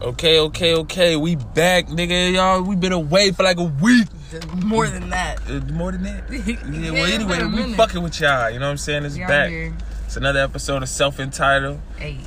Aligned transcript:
Okay, 0.00 0.38
okay, 0.38 0.76
okay. 0.76 1.16
We 1.16 1.34
back, 1.34 1.88
nigga. 1.88 2.32
Y'all, 2.32 2.62
we 2.62 2.76
been 2.76 2.92
away 2.92 3.32
for 3.32 3.42
like 3.42 3.58
a 3.58 3.64
week. 3.64 4.06
More 4.54 4.86
than 4.86 5.10
that. 5.10 5.40
Uh, 5.48 5.60
more 5.72 5.90
than 5.90 6.04
that. 6.04 6.30
Yeah, 6.30 6.54
Yeah, 6.70 6.90
well, 6.92 7.12
anyway, 7.12 7.42
we 7.42 7.48
minute. 7.62 7.76
fucking 7.76 8.02
with 8.02 8.20
y'all. 8.20 8.48
You 8.48 8.60
know 8.60 8.66
what 8.66 8.72
I'm 8.72 8.76
saying? 8.76 9.04
It's 9.04 9.18
out 9.18 9.26
back. 9.26 9.50
here. 9.50 9.74
It's 10.04 10.16
another 10.16 10.38
episode 10.40 10.84
of 10.84 10.88
Self 10.88 11.18
Entitled. 11.18 11.80
Hey, 11.96 12.18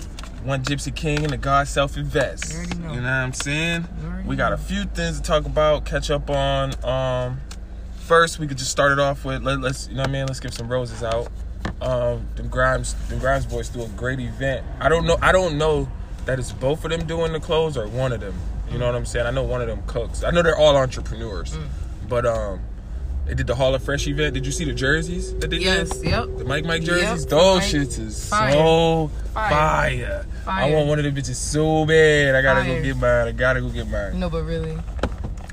One 0.44 0.64
Gypsy 0.64 0.94
King 0.94 1.24
and 1.24 1.32
the 1.32 1.38
God 1.38 1.66
Self 1.66 1.96
Invest. 1.96 2.54
You 2.54 2.82
know. 2.82 2.90
You 2.94 2.98
know 2.98 3.04
what 3.04 3.10
I'm 3.10 3.34
saying? 3.34 3.88
We 4.26 4.36
got 4.36 4.52
a 4.52 4.58
few 4.58 4.84
things 4.84 5.18
to 5.18 5.24
talk 5.24 5.46
about, 5.46 5.86
catch 5.86 6.12
up 6.12 6.30
on. 6.30 6.74
Um, 6.84 7.40
first, 8.02 8.38
we 8.38 8.48
could 8.48 8.58
just 8.58 8.72
start 8.72 8.92
it 8.92 9.00
off 9.00 9.24
with 9.24 9.44
let, 9.44 9.62
let's 9.62 9.88
you 9.88 9.96
know 9.96 10.02
what 10.02 10.10
I 10.10 10.12
mean. 10.14 10.26
Let's 10.28 10.42
give 10.42 10.54
some 10.54 10.68
roses 10.68 11.04
out. 11.04 11.30
Um, 11.82 12.28
the 12.36 12.44
Grimes, 12.44 12.96
the 13.08 13.16
Grimes 13.16 13.46
boys 13.46 13.70
do 13.70 13.82
a 13.82 13.88
great 13.90 14.20
event. 14.20 14.66
I 14.82 14.90
don't 14.90 15.06
know. 15.06 15.18
I 15.22 15.32
don't 15.32 15.58
know 15.58 15.90
that 16.26 16.40
it's 16.40 16.52
both 16.52 16.84
of 16.86 16.92
them 16.92 17.06
doing 17.08 17.34
the 17.34 17.40
clothes 17.40 17.78
or 17.78 17.88
one 17.88 18.12
of 18.14 18.20
them. 18.22 18.34
You 18.72 18.78
know 18.78 18.86
what 18.86 18.96
I'm 18.96 19.06
saying? 19.06 19.26
I 19.28 19.32
know 19.32 19.44
one 19.44 19.62
of 19.62 19.68
them 19.68 19.82
cooks. 19.88 20.24
I 20.24 20.32
know 20.32 20.42
they're 20.42 20.56
all 20.58 20.78
entrepreneurs, 20.78 21.52
Mm. 21.58 21.68
but 22.08 22.26
um, 22.26 22.62
they 23.26 23.34
did 23.34 23.48
the 23.48 23.56
Hall 23.56 23.76
of 23.76 23.84
Fresh 23.84 24.08
event. 24.08 24.34
Did 24.34 24.46
you 24.46 24.52
see 24.52 24.64
the 24.66 24.74
jerseys 24.74 25.34
that 25.40 25.50
they 25.50 25.58
yes, 25.58 25.90
did? 25.90 26.10
yep. 26.12 26.26
The 26.38 26.46
Mike 26.46 26.64
Mike 26.66 26.84
jerseys, 26.84 27.22
Yep, 27.24 27.30
those 27.30 27.60
Mike. 27.60 27.66
shits 27.88 28.00
is 28.00 28.30
Fire. 28.30 28.52
so 28.54 29.12
Fire. 29.34 29.50
fire. 29.50 30.26
I 30.48 30.72
want 30.72 30.88
one 30.88 31.00
of 31.00 31.06
them 31.06 31.14
bitches 31.16 31.36
so 31.36 31.86
bad. 31.86 32.34
I 32.36 32.42
gotta 32.42 32.62
Fire. 32.62 32.78
go 32.78 32.84
get 32.84 32.98
mine. 32.98 33.28
I 33.28 33.32
gotta 33.32 33.62
go 33.62 33.70
get 33.70 33.88
mine. 33.90 34.20
No, 34.20 34.30
but 34.30 34.44
really, 34.44 34.76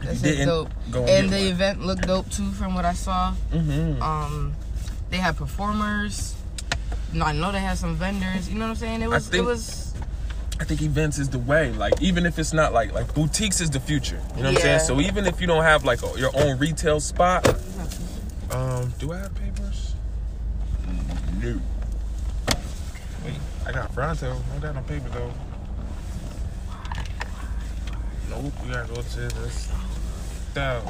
that's 0.02 0.04
you 0.04 0.06
just 0.12 0.22
didn't, 0.24 0.46
dope. 0.48 0.68
and, 0.94 1.08
And 1.08 1.28
the 1.30 1.36
one. 1.38 1.46
event 1.46 1.84
looked 1.84 2.06
dope 2.06 2.30
too, 2.30 2.50
from 2.52 2.74
what 2.74 2.84
I 2.84 2.92
saw. 2.94 3.34
Mm-hmm. 3.52 4.00
Um, 4.00 4.54
they 5.10 5.16
had 5.16 5.36
performers. 5.36 6.34
No, 7.12 7.24
I 7.24 7.32
know 7.32 7.50
they 7.52 7.60
had 7.60 7.78
some 7.78 7.96
vendors. 7.96 8.48
You 8.48 8.54
know 8.58 8.66
what 8.66 8.70
I'm 8.70 8.76
saying? 8.76 9.02
It 9.02 9.08
was. 9.10 9.28
think- 9.28 9.42
it 9.42 9.46
was. 9.46 9.87
I 10.60 10.64
think 10.64 10.82
events 10.82 11.18
is 11.18 11.28
the 11.28 11.38
way. 11.38 11.72
Like 11.72 12.00
even 12.02 12.26
if 12.26 12.38
it's 12.38 12.52
not 12.52 12.72
like 12.72 12.92
like 12.92 13.14
boutiques 13.14 13.60
is 13.60 13.70
the 13.70 13.80
future. 13.80 14.20
You 14.36 14.42
know 14.42 14.52
what 14.52 14.64
Yeah. 14.64 14.74
I'm 14.74 14.78
saying? 14.78 14.80
So 14.80 15.00
even 15.00 15.26
if 15.26 15.40
you 15.40 15.46
don't 15.46 15.62
have 15.62 15.84
like 15.84 16.02
a, 16.02 16.18
your 16.18 16.30
own 16.34 16.58
retail 16.58 17.00
spot, 17.00 17.46
um, 18.50 18.92
do 18.98 19.12
I 19.12 19.18
have 19.18 19.34
papers? 19.34 19.94
No. 21.40 21.60
Wait, 23.24 23.34
I 23.66 23.72
got 23.72 23.92
Fronto. 23.94 24.32
I 24.32 24.58
don't 24.58 24.60
got 24.60 24.74
no 24.74 24.82
paper 24.82 25.08
though. 25.10 25.32
Nope, 28.30 28.52
we 28.64 28.70
gotta 28.72 28.88
go 28.92 29.00
to 29.00 29.20
this. 29.40 29.70
Down. 30.54 30.82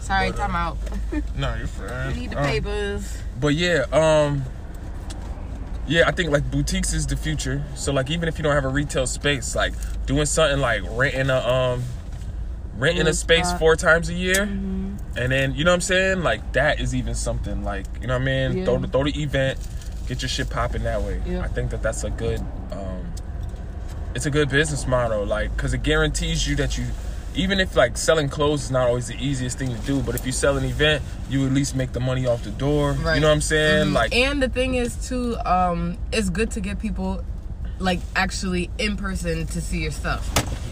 Sorry, 0.00 0.30
But, 0.30 0.40
uh, 0.40 0.46
time 0.46 0.56
out. 0.56 0.78
No, 1.36 1.54
you're 1.56 1.66
fine. 1.66 2.14
We 2.14 2.20
need 2.20 2.30
the 2.30 2.38
Um, 2.40 2.46
papers. 2.46 3.18
But 3.38 3.48
yeah, 3.54 3.84
um 3.92 4.44
yeah, 5.88 6.06
I 6.06 6.12
think 6.12 6.30
like 6.30 6.50
boutiques 6.50 6.92
is 6.92 7.06
the 7.06 7.16
future. 7.16 7.62
So 7.74 7.92
like 7.92 8.10
even 8.10 8.28
if 8.28 8.38
you 8.38 8.44
don't 8.44 8.54
have 8.54 8.64
a 8.64 8.68
retail 8.68 9.06
space, 9.06 9.56
like 9.56 9.72
doing 10.06 10.26
something 10.26 10.60
like 10.60 10.82
renting 10.90 11.30
a 11.30 11.38
um 11.38 11.82
renting 12.76 13.06
a 13.06 13.14
space 13.14 13.52
four 13.54 13.74
times 13.74 14.08
a 14.08 14.14
year. 14.14 14.46
Mm-hmm. 14.46 14.96
And 15.16 15.32
then 15.32 15.54
you 15.54 15.64
know 15.64 15.70
what 15.70 15.76
I'm 15.76 15.80
saying? 15.80 16.22
Like 16.22 16.52
that 16.52 16.80
is 16.80 16.94
even 16.94 17.14
something 17.14 17.64
like, 17.64 17.86
you 18.00 18.06
know 18.06 18.14
what 18.14 18.22
I 18.22 18.48
mean? 18.48 18.58
Yeah. 18.58 18.64
Throw 18.66 18.78
the 18.78 18.88
throw 18.88 19.04
the 19.04 19.22
event, 19.22 19.58
get 20.06 20.22
your 20.22 20.28
shit 20.28 20.50
popping 20.50 20.84
that 20.84 21.02
way. 21.02 21.22
Yeah. 21.26 21.40
I 21.40 21.48
think 21.48 21.70
that 21.70 21.82
that's 21.82 22.04
a 22.04 22.10
good 22.10 22.40
um 22.70 23.12
it's 24.14 24.26
a 24.26 24.30
good 24.30 24.50
business 24.50 24.86
model 24.86 25.24
like 25.24 25.56
cuz 25.56 25.72
it 25.72 25.82
guarantees 25.82 26.46
you 26.46 26.54
that 26.56 26.76
you 26.76 26.84
even 27.34 27.60
if 27.60 27.76
like 27.76 27.96
selling 27.96 28.28
clothes 28.28 28.64
is 28.64 28.70
not 28.70 28.88
always 28.88 29.06
the 29.08 29.16
easiest 29.24 29.58
thing 29.58 29.68
to 29.74 29.80
do, 29.82 30.00
but 30.02 30.14
if 30.14 30.26
you 30.26 30.32
sell 30.32 30.56
an 30.56 30.64
event, 30.64 31.02
you 31.30 31.46
at 31.46 31.52
least 31.52 31.74
make 31.76 31.92
the 31.92 32.00
money 32.00 32.26
off 32.26 32.42
the 32.44 32.50
door. 32.50 32.92
Right. 32.92 33.14
You 33.16 33.20
know 33.20 33.28
what 33.28 33.34
I'm 33.34 33.40
saying? 33.40 33.88
Mhm. 33.88 33.92
Like 33.92 34.14
and 34.14 34.42
the 34.42 34.48
thing 34.48 34.74
is 34.74 34.94
too, 35.08 35.36
um, 35.44 35.98
it's 36.12 36.30
good 36.30 36.50
to 36.52 36.60
get 36.60 36.78
people 36.78 37.22
like 37.78 38.00
actually 38.16 38.70
in 38.78 38.96
person 38.96 39.46
to 39.46 39.60
see 39.60 39.78
your 39.82 39.92
stuff. 39.92 40.28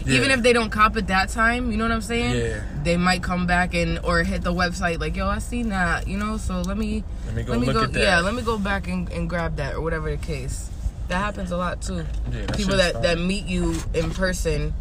Even 0.07 0.31
if 0.31 0.41
they 0.41 0.53
don't 0.53 0.69
cop 0.69 0.95
at 0.95 1.07
that 1.07 1.27
time, 1.27 1.69
you 1.69 1.77
know 1.77 1.83
what 1.83 1.91
I'm 1.91 2.01
saying? 2.01 2.35
Yeah. 2.35 2.61
They 2.83 2.95
might 2.95 3.21
come 3.23 3.45
back 3.45 3.73
and 3.73 3.99
or 4.05 4.23
hit 4.23 4.41
the 4.41 4.53
website 4.53 5.01
like, 5.01 5.17
yo, 5.17 5.27
I 5.27 5.39
seen 5.39 5.67
that, 5.69 6.07
you 6.07 6.17
know. 6.17 6.37
So 6.37 6.61
let 6.61 6.77
me 6.77 7.03
Let 7.25 7.35
me 7.35 7.43
go 7.43 7.51
let 7.51 7.59
me 7.61 7.67
look 7.67 7.75
go 7.75 7.83
at 7.83 7.93
that. 7.93 8.01
yeah, 8.01 8.19
let 8.21 8.33
me 8.33 8.41
go 8.41 8.57
back 8.57 8.87
and, 8.87 9.09
and 9.11 9.29
grab 9.29 9.57
that 9.57 9.75
or 9.75 9.81
whatever 9.81 10.09
the 10.09 10.15
case. 10.17 10.69
That 11.09 11.17
happens 11.17 11.51
a 11.51 11.57
lot 11.57 11.81
too. 11.81 12.05
Yeah, 12.31 12.45
that 12.45 12.55
people 12.57 12.77
that 12.77 12.93
fine. 12.93 13.01
that 13.03 13.19
meet 13.19 13.45
you 13.47 13.75
in 13.93 14.11
person, 14.11 14.73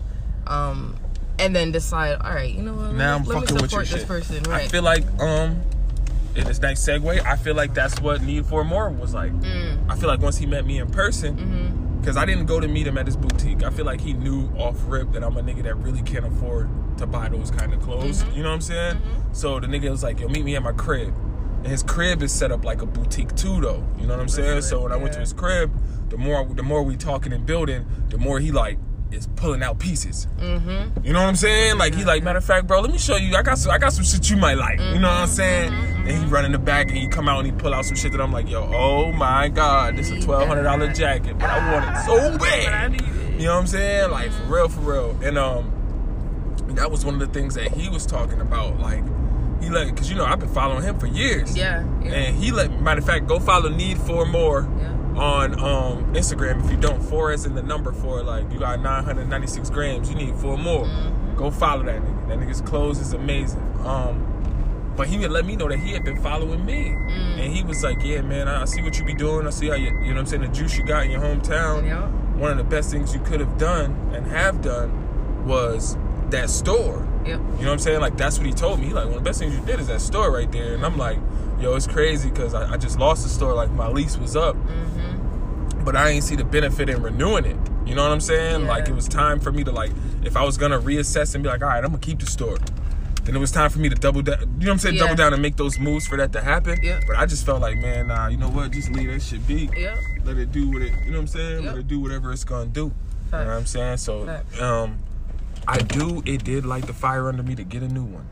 um, 0.46 0.96
and 1.38 1.54
then 1.54 1.70
decide, 1.72 2.18
all 2.20 2.32
right, 2.34 2.52
you 2.54 2.62
know 2.62 2.74
what? 2.74 2.92
now 2.94 3.16
let, 3.18 3.20
I'm 3.20 3.24
let 3.24 3.34
me 3.40 3.40
fucking 3.46 3.62
with 3.62 3.72
your 3.72 3.80
this 3.82 3.90
shit. 3.90 4.06
person, 4.08 4.46
I 4.52 4.66
feel 4.68 4.82
like 4.82 5.04
um 5.20 5.60
in 6.34 6.44
this 6.46 6.60
next 6.60 6.86
segue, 6.86 7.24
I 7.24 7.36
feel 7.36 7.54
like 7.54 7.72
that's 7.72 7.98
what 8.00 8.22
Need 8.22 8.44
for 8.46 8.62
More 8.64 8.90
was 8.90 9.14
like. 9.14 9.32
Mm. 9.32 9.90
I 9.90 9.96
feel 9.96 10.08
like 10.08 10.20
once 10.20 10.36
he 10.36 10.44
met 10.46 10.66
me 10.66 10.78
in 10.78 10.90
person, 10.90 11.36
Mm-hmm. 11.36 12.00
because 12.00 12.16
I 12.18 12.24
didn't 12.26 12.44
go 12.46 12.60
to 12.60 12.68
meet 12.68 12.86
him 12.86 12.98
at 12.98 13.06
his 13.06 13.16
boutique. 13.16 13.62
I 13.64 13.70
feel 13.70 13.86
like 13.86 14.00
he 14.02 14.12
knew 14.12 14.48
off 14.58 14.76
rip 14.86 15.12
that 15.12 15.24
I'm 15.24 15.36
a 15.38 15.42
nigga 15.42 15.62
that 15.64 15.76
really 15.76 16.02
can't 16.02 16.26
afford 16.26 16.68
to 16.98 17.06
buy 17.06 17.28
those 17.30 17.50
kind 17.50 17.72
of 17.72 17.80
clothes. 17.80 18.22
Mm-hmm. 18.22 18.36
You 18.36 18.42
know 18.42 18.50
what 18.50 18.54
I'm 18.56 18.60
saying? 18.60 18.98
So 19.32 19.58
the 19.60 19.66
nigga 19.66 19.90
was 19.90 20.02
like, 20.02 20.20
"Yo, 20.20 20.28
meet 20.28 20.44
me 20.44 20.56
at 20.56 20.62
my 20.62 20.72
crib." 20.72 21.14
And 21.58 21.66
his 21.68 21.82
crib 21.82 22.22
is 22.22 22.32
set 22.32 22.52
up 22.52 22.64
like 22.64 22.82
a 22.82 22.86
boutique 22.86 23.34
too, 23.34 23.60
though. 23.62 23.82
You 23.98 24.06
know 24.06 24.14
what 24.14 24.20
I'm 24.20 24.28
saying? 24.28 24.60
So 24.62 24.82
when 24.82 24.92
I 24.92 24.96
went 24.96 25.14
to 25.14 25.20
his 25.20 25.32
crib, 25.32 25.72
the 26.10 26.18
more 26.18 26.44
the 26.44 26.62
more 26.62 26.82
we 26.82 26.96
talking 26.96 27.32
and 27.32 27.46
building, 27.46 27.86
the 28.10 28.18
more 28.18 28.38
he 28.40 28.52
like 28.52 28.78
is 29.12 29.26
pulling 29.36 29.62
out 29.62 29.78
pieces. 29.78 30.26
Mm-hmm. 30.38 31.04
You 31.04 31.12
know 31.12 31.20
what 31.20 31.28
I'm 31.28 31.36
saying? 31.36 31.78
Like 31.78 31.94
he 31.94 32.04
like, 32.04 32.22
matter 32.22 32.38
of 32.38 32.44
fact, 32.44 32.66
bro, 32.66 32.80
let 32.80 32.90
me 32.90 32.98
show 32.98 33.16
you. 33.16 33.34
I 33.36 33.42
got 33.42 33.58
some, 33.58 33.72
I 33.72 33.78
got 33.78 33.92
some 33.92 34.04
shit 34.04 34.28
you 34.30 34.36
might 34.36 34.58
like. 34.58 34.78
You 34.80 34.98
know 34.98 35.08
what 35.08 35.18
I'm 35.18 35.28
saying? 35.28 35.72
And 35.72 36.08
he 36.08 36.24
run 36.26 36.44
in 36.44 36.52
the 36.52 36.58
back 36.58 36.88
and 36.88 36.96
he 36.96 37.06
come 37.08 37.28
out 37.28 37.44
and 37.44 37.46
he 37.46 37.52
pull 37.52 37.74
out 37.74 37.84
some 37.84 37.96
shit 37.96 38.12
that 38.12 38.20
I'm 38.20 38.32
like, 38.32 38.48
yo, 38.48 38.68
oh 38.74 39.12
my 39.12 39.48
god, 39.48 39.96
this 39.96 40.10
is 40.10 40.22
a 40.22 40.26
twelve 40.26 40.46
hundred 40.48 40.64
dollar 40.64 40.92
jacket, 40.92 41.38
but 41.38 41.48
I 41.48 41.72
want 41.72 41.96
it 41.96 42.04
so 42.04 42.38
bad. 42.38 43.00
You 43.40 43.46
know 43.46 43.54
what 43.54 43.60
I'm 43.60 43.66
saying? 43.66 44.10
Like 44.10 44.32
for 44.32 44.44
real, 44.44 44.68
for 44.68 44.80
real. 44.80 45.18
And 45.22 45.38
um, 45.38 45.72
that 46.70 46.90
was 46.90 47.04
one 47.04 47.14
of 47.14 47.20
the 47.20 47.26
things 47.28 47.54
that 47.54 47.72
he 47.72 47.88
was 47.88 48.06
talking 48.06 48.40
about. 48.40 48.78
Like 48.80 49.04
he 49.62 49.70
let, 49.70 49.94
cause 49.96 50.10
you 50.10 50.16
know 50.16 50.24
I've 50.24 50.40
been 50.40 50.52
following 50.52 50.82
him 50.82 50.98
for 50.98 51.06
years. 51.06 51.56
Yeah, 51.56 51.84
yeah. 52.02 52.12
And 52.12 52.36
he 52.36 52.50
let, 52.52 52.70
matter 52.80 53.00
of 53.00 53.06
fact, 53.06 53.26
go 53.26 53.38
follow 53.38 53.68
Need 53.68 53.98
for 53.98 54.26
More 54.26 54.68
Yeah. 54.78 54.95
On 55.18 55.52
um, 55.54 56.12
Instagram. 56.14 56.64
If 56.64 56.70
you 56.70 56.76
don't, 56.76 57.00
four 57.02 57.32
is 57.32 57.46
in 57.46 57.54
the 57.54 57.62
number 57.62 57.92
for 57.92 58.22
like 58.22 58.50
you 58.52 58.58
got 58.58 58.80
996 58.80 59.70
grams. 59.70 60.08
You 60.10 60.16
need 60.16 60.34
four 60.36 60.56
more. 60.58 60.84
Mm-hmm. 60.84 61.36
Go 61.36 61.50
follow 61.50 61.82
that 61.84 62.00
nigga. 62.02 62.28
That 62.28 62.38
nigga's 62.38 62.60
clothes 62.60 63.00
is 63.00 63.12
amazing. 63.12 63.60
Um, 63.84 64.32
but 64.96 65.08
he 65.08 65.18
would 65.18 65.30
let 65.30 65.44
me 65.44 65.56
know 65.56 65.68
that 65.68 65.78
he 65.78 65.92
had 65.92 66.04
been 66.04 66.20
following 66.22 66.64
me, 66.64 66.84
Mm. 66.88 67.38
and 67.44 67.52
he 67.52 67.62
was 67.62 67.82
like, 67.84 68.02
"Yeah, 68.02 68.22
man, 68.22 68.48
I 68.48 68.62
I 68.62 68.64
see 68.64 68.80
what 68.82 68.98
you 68.98 69.04
be 69.04 69.12
doing. 69.14 69.46
I 69.46 69.50
see 69.50 69.68
how 69.68 69.74
you, 69.74 69.86
you 69.90 70.08
know 70.08 70.14
what 70.14 70.18
I'm 70.20 70.26
saying, 70.26 70.42
the 70.42 70.48
juice 70.48 70.76
you 70.78 70.84
got 70.84 71.04
in 71.04 71.10
your 71.10 71.20
hometown. 71.20 71.84
Yeah. 71.86 72.08
One 72.38 72.50
of 72.50 72.56
the 72.56 72.64
best 72.64 72.90
things 72.90 73.12
you 73.14 73.20
could 73.20 73.40
have 73.40 73.58
done 73.58 73.94
and 74.14 74.26
have 74.26 74.62
done 74.62 75.44
was 75.46 75.96
that 76.30 76.48
store." 76.50 77.06
Yep. 77.26 77.38
You 77.38 77.38
know 77.38 77.56
what 77.56 77.68
I'm 77.68 77.78
saying? 77.78 78.00
Like 78.00 78.16
that's 78.16 78.38
what 78.38 78.46
he 78.46 78.52
told 78.52 78.80
me. 78.80 78.86
He 78.86 78.92
like 78.92 79.04
one 79.06 79.14
of 79.14 79.24
the 79.24 79.28
best 79.28 79.38
things 79.40 79.54
you 79.54 79.60
did 79.64 79.80
is 79.80 79.86
that 79.88 80.00
store 80.00 80.30
right 80.30 80.50
there. 80.50 80.74
And 80.74 80.84
I'm 80.84 80.96
like, 80.96 81.18
yo, 81.60 81.74
it's 81.74 81.86
crazy 81.86 82.30
because 82.30 82.54
I, 82.54 82.72
I 82.74 82.76
just 82.76 82.98
lost 82.98 83.22
the 83.22 83.28
store. 83.28 83.54
Like 83.54 83.70
my 83.70 83.88
lease 83.88 84.16
was 84.16 84.36
up, 84.36 84.56
Mm-hmm. 84.56 85.84
but 85.84 85.96
I 85.96 86.10
ain't 86.10 86.24
see 86.24 86.36
the 86.36 86.44
benefit 86.44 86.88
in 86.88 87.02
renewing 87.02 87.44
it. 87.44 87.56
You 87.86 87.94
know 87.94 88.02
what 88.02 88.12
I'm 88.12 88.20
saying? 88.20 88.62
Yeah. 88.62 88.68
Like 88.68 88.88
it 88.88 88.94
was 88.94 89.08
time 89.08 89.38
for 89.40 89.52
me 89.52 89.62
to 89.64 89.70
like, 89.72 89.92
if 90.24 90.36
I 90.36 90.42
was 90.44 90.56
gonna 90.56 90.78
reassess 90.80 91.34
and 91.34 91.42
be 91.44 91.48
like, 91.50 91.62
all 91.62 91.68
right, 91.68 91.78
I'm 91.84 91.90
gonna 91.90 91.98
keep 91.98 92.18
the 92.20 92.26
store. 92.26 92.58
Then 93.24 93.34
it 93.34 93.38
was 93.40 93.50
time 93.50 93.70
for 93.70 93.80
me 93.80 93.88
to 93.88 93.96
double 93.96 94.22
down. 94.22 94.38
You 94.40 94.46
know 94.46 94.52
what 94.58 94.68
I'm 94.74 94.78
saying? 94.78 94.94
Yeah. 94.96 95.00
Double 95.02 95.16
down 95.16 95.32
and 95.32 95.42
make 95.42 95.56
those 95.56 95.80
moves 95.80 96.06
for 96.06 96.16
that 96.16 96.32
to 96.34 96.40
happen. 96.40 96.78
Yeah. 96.80 97.00
But 97.08 97.16
I 97.16 97.26
just 97.26 97.44
felt 97.44 97.60
like, 97.60 97.76
man, 97.78 98.06
nah, 98.06 98.28
you 98.28 98.36
know 98.36 98.48
what? 98.48 98.70
Just 98.70 98.90
leave 98.92 99.08
that 99.10 99.20
shit 99.20 99.44
be. 99.48 99.68
Yep. 99.76 99.98
Let 100.24 100.36
it 100.38 100.52
do 100.52 100.70
what 100.70 100.82
it. 100.82 100.92
You 101.04 101.10
know 101.10 101.18
what 101.18 101.20
I'm 101.22 101.26
saying? 101.26 101.64
Let 101.64 101.76
it 101.76 101.88
do 101.88 101.98
whatever 101.98 102.32
it's 102.32 102.44
gonna 102.44 102.66
do. 102.66 102.92
You 103.26 103.32
know 103.32 103.38
what 103.38 103.48
I'm 103.48 103.66
saying? 103.66 103.96
So, 103.96 104.26
Facts. 104.26 104.60
um, 104.60 104.98
I 105.68 105.78
do. 105.78 106.22
It 106.26 106.44
did 106.44 106.64
light 106.64 106.86
the 106.86 106.92
fire 106.92 107.28
under 107.28 107.42
me 107.42 107.54
to 107.56 107.64
get 107.64 107.82
a 107.82 107.88
new 107.88 108.04
one. 108.04 108.28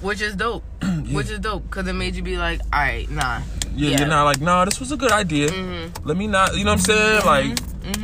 Which 0.00 0.20
is 0.22 0.34
dope. 0.34 0.64
Which 1.12 1.28
is 1.28 1.38
dope 1.40 1.64
because 1.64 1.86
it 1.86 1.92
made 1.92 2.14
you 2.14 2.22
be 2.22 2.38
like, 2.38 2.60
all 2.72 2.80
right, 2.80 3.10
nah. 3.10 3.42
Yeah, 3.74 3.98
you're 3.98 4.08
not 4.08 4.24
like, 4.24 4.40
nah, 4.40 4.64
this 4.64 4.80
was 4.80 4.90
a 4.92 4.96
good 4.96 5.12
idea. 5.12 5.48
Mm-hmm. 5.50 6.06
Let 6.08 6.16
me 6.16 6.26
not, 6.26 6.56
you 6.56 6.64
know 6.64 6.70
what 6.72 6.88
I'm 6.88 7.22
saying? 7.22 7.24
Like, 7.26 7.58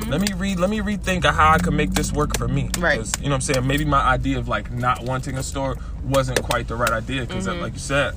let 0.09 0.21
me 0.21 0.29
read, 0.37 0.59
let 0.59 0.69
me 0.71 0.81
rethink 0.81 1.25
of 1.25 1.35
how 1.35 1.53
I 1.53 1.59
can 1.59 1.75
make 1.75 1.93
this 1.93 2.13
work 2.13 2.37
for 2.37 2.49
me. 2.49 2.71
Right. 2.79 2.99
You 3.19 3.25
know 3.25 3.31
what 3.31 3.35
I'm 3.37 3.41
saying? 3.41 3.67
Maybe 3.67 3.85
my 3.85 4.01
idea 4.01 4.39
of 4.39 4.47
like 4.49 4.71
not 4.71 5.03
wanting 5.05 5.39
a 5.39 5.43
store 5.43 5.77
wasn't 6.05 6.43
quite 6.43 6.69
the 6.69 6.77
right 6.77 6.91
idea 6.93 7.23
because, 7.25 7.47
Mm-hmm. 7.47 7.61
like 7.63 7.73
you 7.73 7.79
said, 7.79 8.15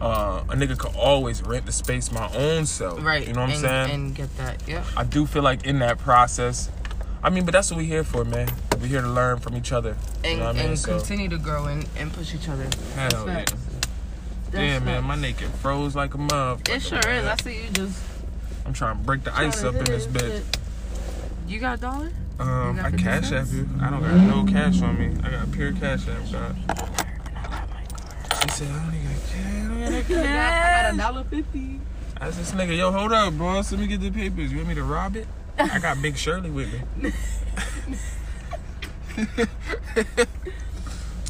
uh, 0.00 0.42
a 0.48 0.54
nigga 0.54 0.78
could 0.78 0.94
always 0.96 1.42
rent 1.42 1.66
the 1.66 1.72
space 1.72 2.10
my 2.10 2.32
own 2.34 2.66
self. 2.66 3.02
Right. 3.02 3.26
You 3.26 3.32
know 3.34 3.42
what 3.42 3.50
I'm 3.50 3.56
saying? 3.56 3.90
And 3.90 4.14
get 4.14 4.34
that. 4.38 4.66
Yeah. 4.66 4.84
I 4.96 5.04
do 5.04 5.26
feel 5.26 5.42
like 5.42 5.64
in 5.66 5.78
that 5.80 5.98
process, 5.98 6.68
I 7.22 7.30
mean, 7.30 7.44
but 7.44 7.52
that's 7.52 7.70
what 7.70 7.78
we're 7.78 7.86
here 7.86 8.04
for, 8.04 8.24
man. 8.24 8.48
We're 8.80 8.86
here 8.86 9.02
to 9.02 9.08
learn 9.08 9.38
from 9.40 9.56
each 9.56 9.72
other. 9.72 9.96
And, 10.24 10.32
you 10.32 10.36
know 10.38 10.46
what 10.46 10.56
I 10.56 10.58
mean? 10.58 10.68
and 10.70 10.78
So, 10.78 10.98
continue 10.98 11.28
to 11.28 11.38
grow 11.38 11.66
and, 11.66 11.86
and 11.96 12.12
push 12.12 12.34
each 12.34 12.48
other. 12.48 12.64
That's 12.96 13.14
hell 13.14 13.26
yeah. 13.26 13.44
Damn, 14.50 14.84
man, 14.84 15.04
my 15.04 15.16
naked 15.16 15.48
froze 15.48 15.94
like 15.94 16.14
a 16.14 16.18
motherfucker. 16.18 16.76
It 16.76 16.82
sure 16.82 16.98
is. 16.98 17.24
I 17.26 17.36
see 17.36 17.62
you 17.64 17.70
just. 17.70 18.02
I'm 18.66 18.72
trying 18.72 18.96
to 18.96 19.02
break 19.04 19.22
the 19.22 19.36
ice 19.36 19.62
up 19.62 19.74
in 19.74 19.84
this 19.84 20.06
bitch. 20.06 20.42
You 21.46 21.60
got 21.60 21.78
a 21.78 21.80
dollar? 21.80 22.12
Um, 22.38 22.76
got 22.76 22.86
I 22.86 22.90
50 22.90 23.02
cash 23.04 23.32
app 23.32 23.46
you. 23.52 23.68
I 23.80 23.90
don't 23.90 24.00
got 24.00 24.14
no 24.14 24.44
cash 24.50 24.80
on 24.82 24.98
me. 24.98 25.14
I 25.22 25.30
got 25.30 25.52
pure 25.52 25.72
cash 25.72 26.08
app, 26.08 26.32
God. 26.32 26.56
She 28.42 28.48
said, 28.48 28.70
I 28.70 28.84
don't 28.84 28.94
even 28.94 29.12
got 29.12 29.22
cash. 29.28 30.10
I 30.10 30.14
got 30.14 30.26
I 30.26 30.82
got 30.82 30.94
a 30.94 30.96
dollar 30.96 31.24
fifty. 31.24 31.80
I 32.20 32.30
said, 32.30 32.44
this 32.44 32.52
nigga, 32.52 32.76
yo, 32.76 32.90
hold 32.90 33.12
up, 33.12 33.34
bro. 33.34 33.56
Let 33.56 33.72
me 33.72 33.86
get 33.86 34.00
the 34.00 34.10
papers. 34.10 34.50
You 34.50 34.58
want 34.58 34.68
me 34.68 34.74
to 34.74 34.82
rob 34.84 35.16
it? 35.16 35.26
I 35.58 35.78
got 35.78 36.00
Big 36.00 36.16
Shirley 36.16 36.50
with 36.50 36.72
me. 36.72 37.12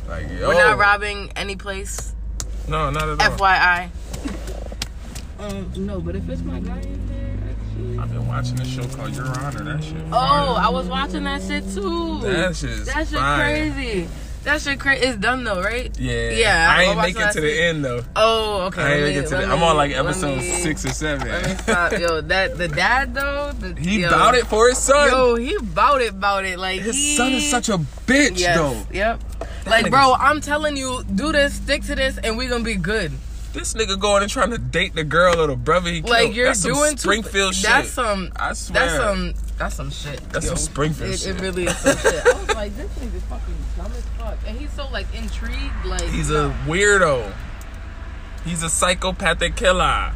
like, 0.09 0.29
yo. 0.31 0.49
We're 0.49 0.55
not 0.55 0.79
robbing 0.79 1.31
any 1.37 1.57
place. 1.57 2.15
No, 2.69 2.91
not 2.91 3.09
at 3.09 3.21
all. 3.21 3.37
FYI. 3.39 3.91
Um, 5.39 5.73
no, 5.77 6.01
but 6.01 6.15
if 6.17 6.29
it's 6.29 6.43
my 6.43 6.61
guy 6.61 6.81
in 6.81 7.07
there, 7.09 7.39
actually. 7.51 7.99
I've 7.99 8.13
been 8.13 8.27
watching 8.29 8.57
this 8.57 8.69
show 8.69 8.85
called 8.89 9.15
Your 9.17 9.27
Honor. 9.27 9.65
That 9.65 9.83
shit. 9.83 9.97
Oh, 10.07 10.11
fire. 10.11 10.65
I 10.67 10.69
was 10.69 10.87
watching 10.87 11.25
that 11.25 11.43
shit 11.43 11.65
too. 11.73 12.21
That 12.21 12.55
shit's 12.55 12.87
That 12.87 13.09
shit 13.09 13.19
fire. 13.19 13.71
crazy. 13.73 14.09
That 14.45 14.63
shit 14.63 14.81
crazy. 14.81 15.05
It's 15.07 15.19
done 15.19 15.45
though, 15.45 15.61
right? 15.63 15.91
Yeah. 15.99 16.31
Yeah, 16.31 16.67
I 16.71 16.81
I 16.81 16.83
ain't 16.85 16.97
make 16.99 17.17
it 17.19 17.33
to 17.33 17.41
the 17.43 17.47
week. 17.47 17.61
end 17.61 17.85
though. 17.85 18.03
Oh, 18.17 18.63
okay. 18.69 18.83
I 18.83 18.93
ain't 18.95 19.01
let 19.03 19.07
make 19.07 19.15
me- 19.17 19.21
it 19.21 19.29
to 19.29 19.37
the. 19.37 19.53
I'm 19.53 19.63
on 19.63 19.77
like 19.77 19.93
episode 19.93 20.39
me- 20.39 20.63
six 20.63 20.85
or 20.87 20.91
seven. 20.91 21.29
Let 21.29 21.45
me 21.47 21.55
stop. 21.57 21.93
Yo, 21.93 22.21
that 22.23 22.57
the 22.57 22.69
dad 22.69 23.15
though. 23.15 23.53
The, 23.53 23.79
He 23.79 24.01
yo, 24.01 24.11
bout 24.11 24.35
it 24.35 24.47
for 24.47 24.69
his 24.69 24.79
son. 24.79 25.11
Yo, 25.11 25.35
he 25.37 25.59
bout 25.59 26.01
it, 26.01 26.19
bout 26.19 26.47
it. 26.47 26.59
Like 26.59 26.81
his 26.81 26.95
he, 26.97 27.17
son 27.17 27.33
is 27.33 27.51
such 27.51 27.69
a 27.69 27.77
bitch 27.77 28.39
yes, 28.41 28.57
though. 28.57 28.83
Yep. 28.93 29.21
That 29.65 29.67
Like, 29.67 29.91
bro, 29.91 30.15
I'm 30.19 30.41
telling 30.41 30.75
you, 30.77 31.05
do 31.15 31.33
this, 31.33 31.55
stick 31.55 31.83
to 31.85 31.95
this, 31.95 32.17
and 32.17 32.39
we 32.39 32.47
gonna 32.47 32.65
be 32.65 32.77
good. 32.77 33.13
This 33.53 33.75
nigga 33.75 33.99
going 34.01 34.23
and 34.23 34.31
trying 34.31 34.51
to 34.53 34.59
date 34.59 34.95
the 34.95 35.03
girl 35.05 35.39
or 35.41 35.49
the 35.49 35.57
brother 35.57 35.91
he 35.91 36.01
Like 36.03 36.21
killed. 36.23 36.35
you're 36.37 36.47
That's 36.47 36.63
doing 36.63 36.93
too- 36.93 36.99
Springfield 36.99 37.55
shit. 37.55 37.69
That's 37.69 37.91
some. 37.91 38.31
I 38.37 38.53
swear. 38.55 38.87
That's 38.87 38.97
some. 38.97 39.35
That's 39.61 39.75
some 39.75 39.91
shit. 39.91 40.19
That's 40.31 40.47
yo. 40.47 40.55
some 40.55 40.57
Springfield 40.57 41.11
it, 41.11 41.19
shit. 41.21 41.37
It 41.37 41.43
really 41.43 41.67
is 41.67 41.77
some 41.77 41.95
shit. 41.99 42.27
I 42.27 42.33
was 42.33 42.49
like, 42.55 42.75
this 42.79 42.91
nigga's 42.93 43.23
fucking 43.25 43.55
dumb 43.77 43.93
as 43.93 44.05
fuck, 44.17 44.39
and 44.47 44.59
he's 44.59 44.73
so 44.73 44.89
like 44.89 45.07
intrigued. 45.15 45.85
Like 45.85 46.01
He's 46.01 46.31
no, 46.31 46.49
a 46.49 46.53
weirdo. 46.67 47.31
He's 48.47 48.63
a 48.63 48.71
psychopathic 48.71 49.57
killer. 49.57 49.85
um, 49.85 50.15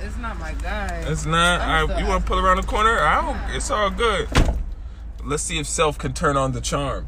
it's 0.00 0.16
not 0.16 0.40
my 0.40 0.54
guy. 0.54 1.04
It's 1.06 1.24
not. 1.24 1.60
I'm 1.60 1.88
I, 1.88 1.94
so 1.94 2.00
you 2.00 2.06
want 2.08 2.24
to 2.24 2.28
pull 2.28 2.44
around 2.44 2.56
the 2.56 2.64
corner? 2.64 2.98
I 2.98 3.22
don't. 3.22 3.54
It's 3.54 3.70
all 3.70 3.90
good. 3.90 4.28
Let's 5.22 5.44
see 5.44 5.60
if 5.60 5.68
Self 5.68 5.96
can 5.96 6.12
turn 6.12 6.36
on 6.36 6.50
the 6.50 6.60
charm 6.60 7.06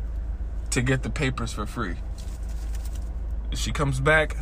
to 0.70 0.82
get 0.82 1.02
the 1.02 1.10
papers 1.10 1.52
for 1.52 1.66
free. 1.66 1.96
If 3.50 3.58
she 3.58 3.72
comes 3.72 3.98
back, 3.98 4.36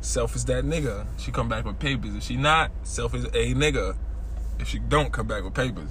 Self 0.00 0.34
is 0.34 0.44
that 0.46 0.64
nigga. 0.64 1.06
She 1.18 1.30
come 1.30 1.48
back 1.48 1.64
with 1.64 1.78
papers. 1.78 2.16
If 2.16 2.24
she 2.24 2.36
not, 2.36 2.72
Self 2.82 3.14
is 3.14 3.26
a 3.26 3.54
nigga. 3.54 3.96
If 4.58 4.66
she 4.66 4.80
don't 4.80 5.12
come 5.12 5.28
back 5.28 5.44
with 5.44 5.54
papers, 5.54 5.90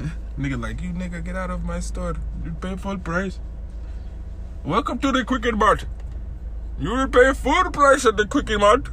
nigga 0.38 0.60
like 0.60 0.80
you 0.82 0.90
nigga 0.90 1.24
get 1.24 1.36
out 1.36 1.50
of 1.50 1.64
my 1.64 1.80
store. 1.80 2.16
You 2.44 2.52
pay 2.52 2.76
full 2.76 2.98
price. 2.98 3.38
Welcome 4.64 4.98
to 4.98 5.12
the 5.12 5.24
Quickie 5.24 5.52
Mart. 5.52 5.86
You 6.78 6.90
will 6.90 7.08
pay 7.08 7.32
full 7.34 7.70
price 7.70 8.06
at 8.06 8.16
the 8.16 8.26
Quickie 8.26 8.56
Mart 8.56 8.88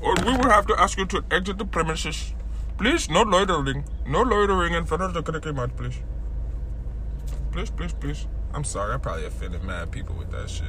or 0.00 0.14
we 0.24 0.36
will 0.36 0.50
have 0.50 0.66
to 0.66 0.78
ask 0.78 0.98
you 0.98 1.06
to 1.06 1.24
exit 1.30 1.58
the 1.58 1.64
premises. 1.64 2.32
Please, 2.78 3.08
no 3.08 3.22
loitering. 3.22 3.84
No 4.06 4.22
loitering 4.22 4.74
in 4.74 4.84
front 4.84 5.02
of 5.02 5.14
the 5.14 5.22
cricket 5.22 5.54
Mart, 5.54 5.76
please. 5.76 5.98
Please, 7.52 7.70
please, 7.70 7.92
please. 7.92 8.26
I'm 8.52 8.64
sorry, 8.64 8.94
I 8.94 8.98
probably 8.98 9.24
offended 9.24 9.64
mad 9.64 9.90
people 9.90 10.14
with 10.14 10.30
that 10.30 10.50
shit. 10.50 10.66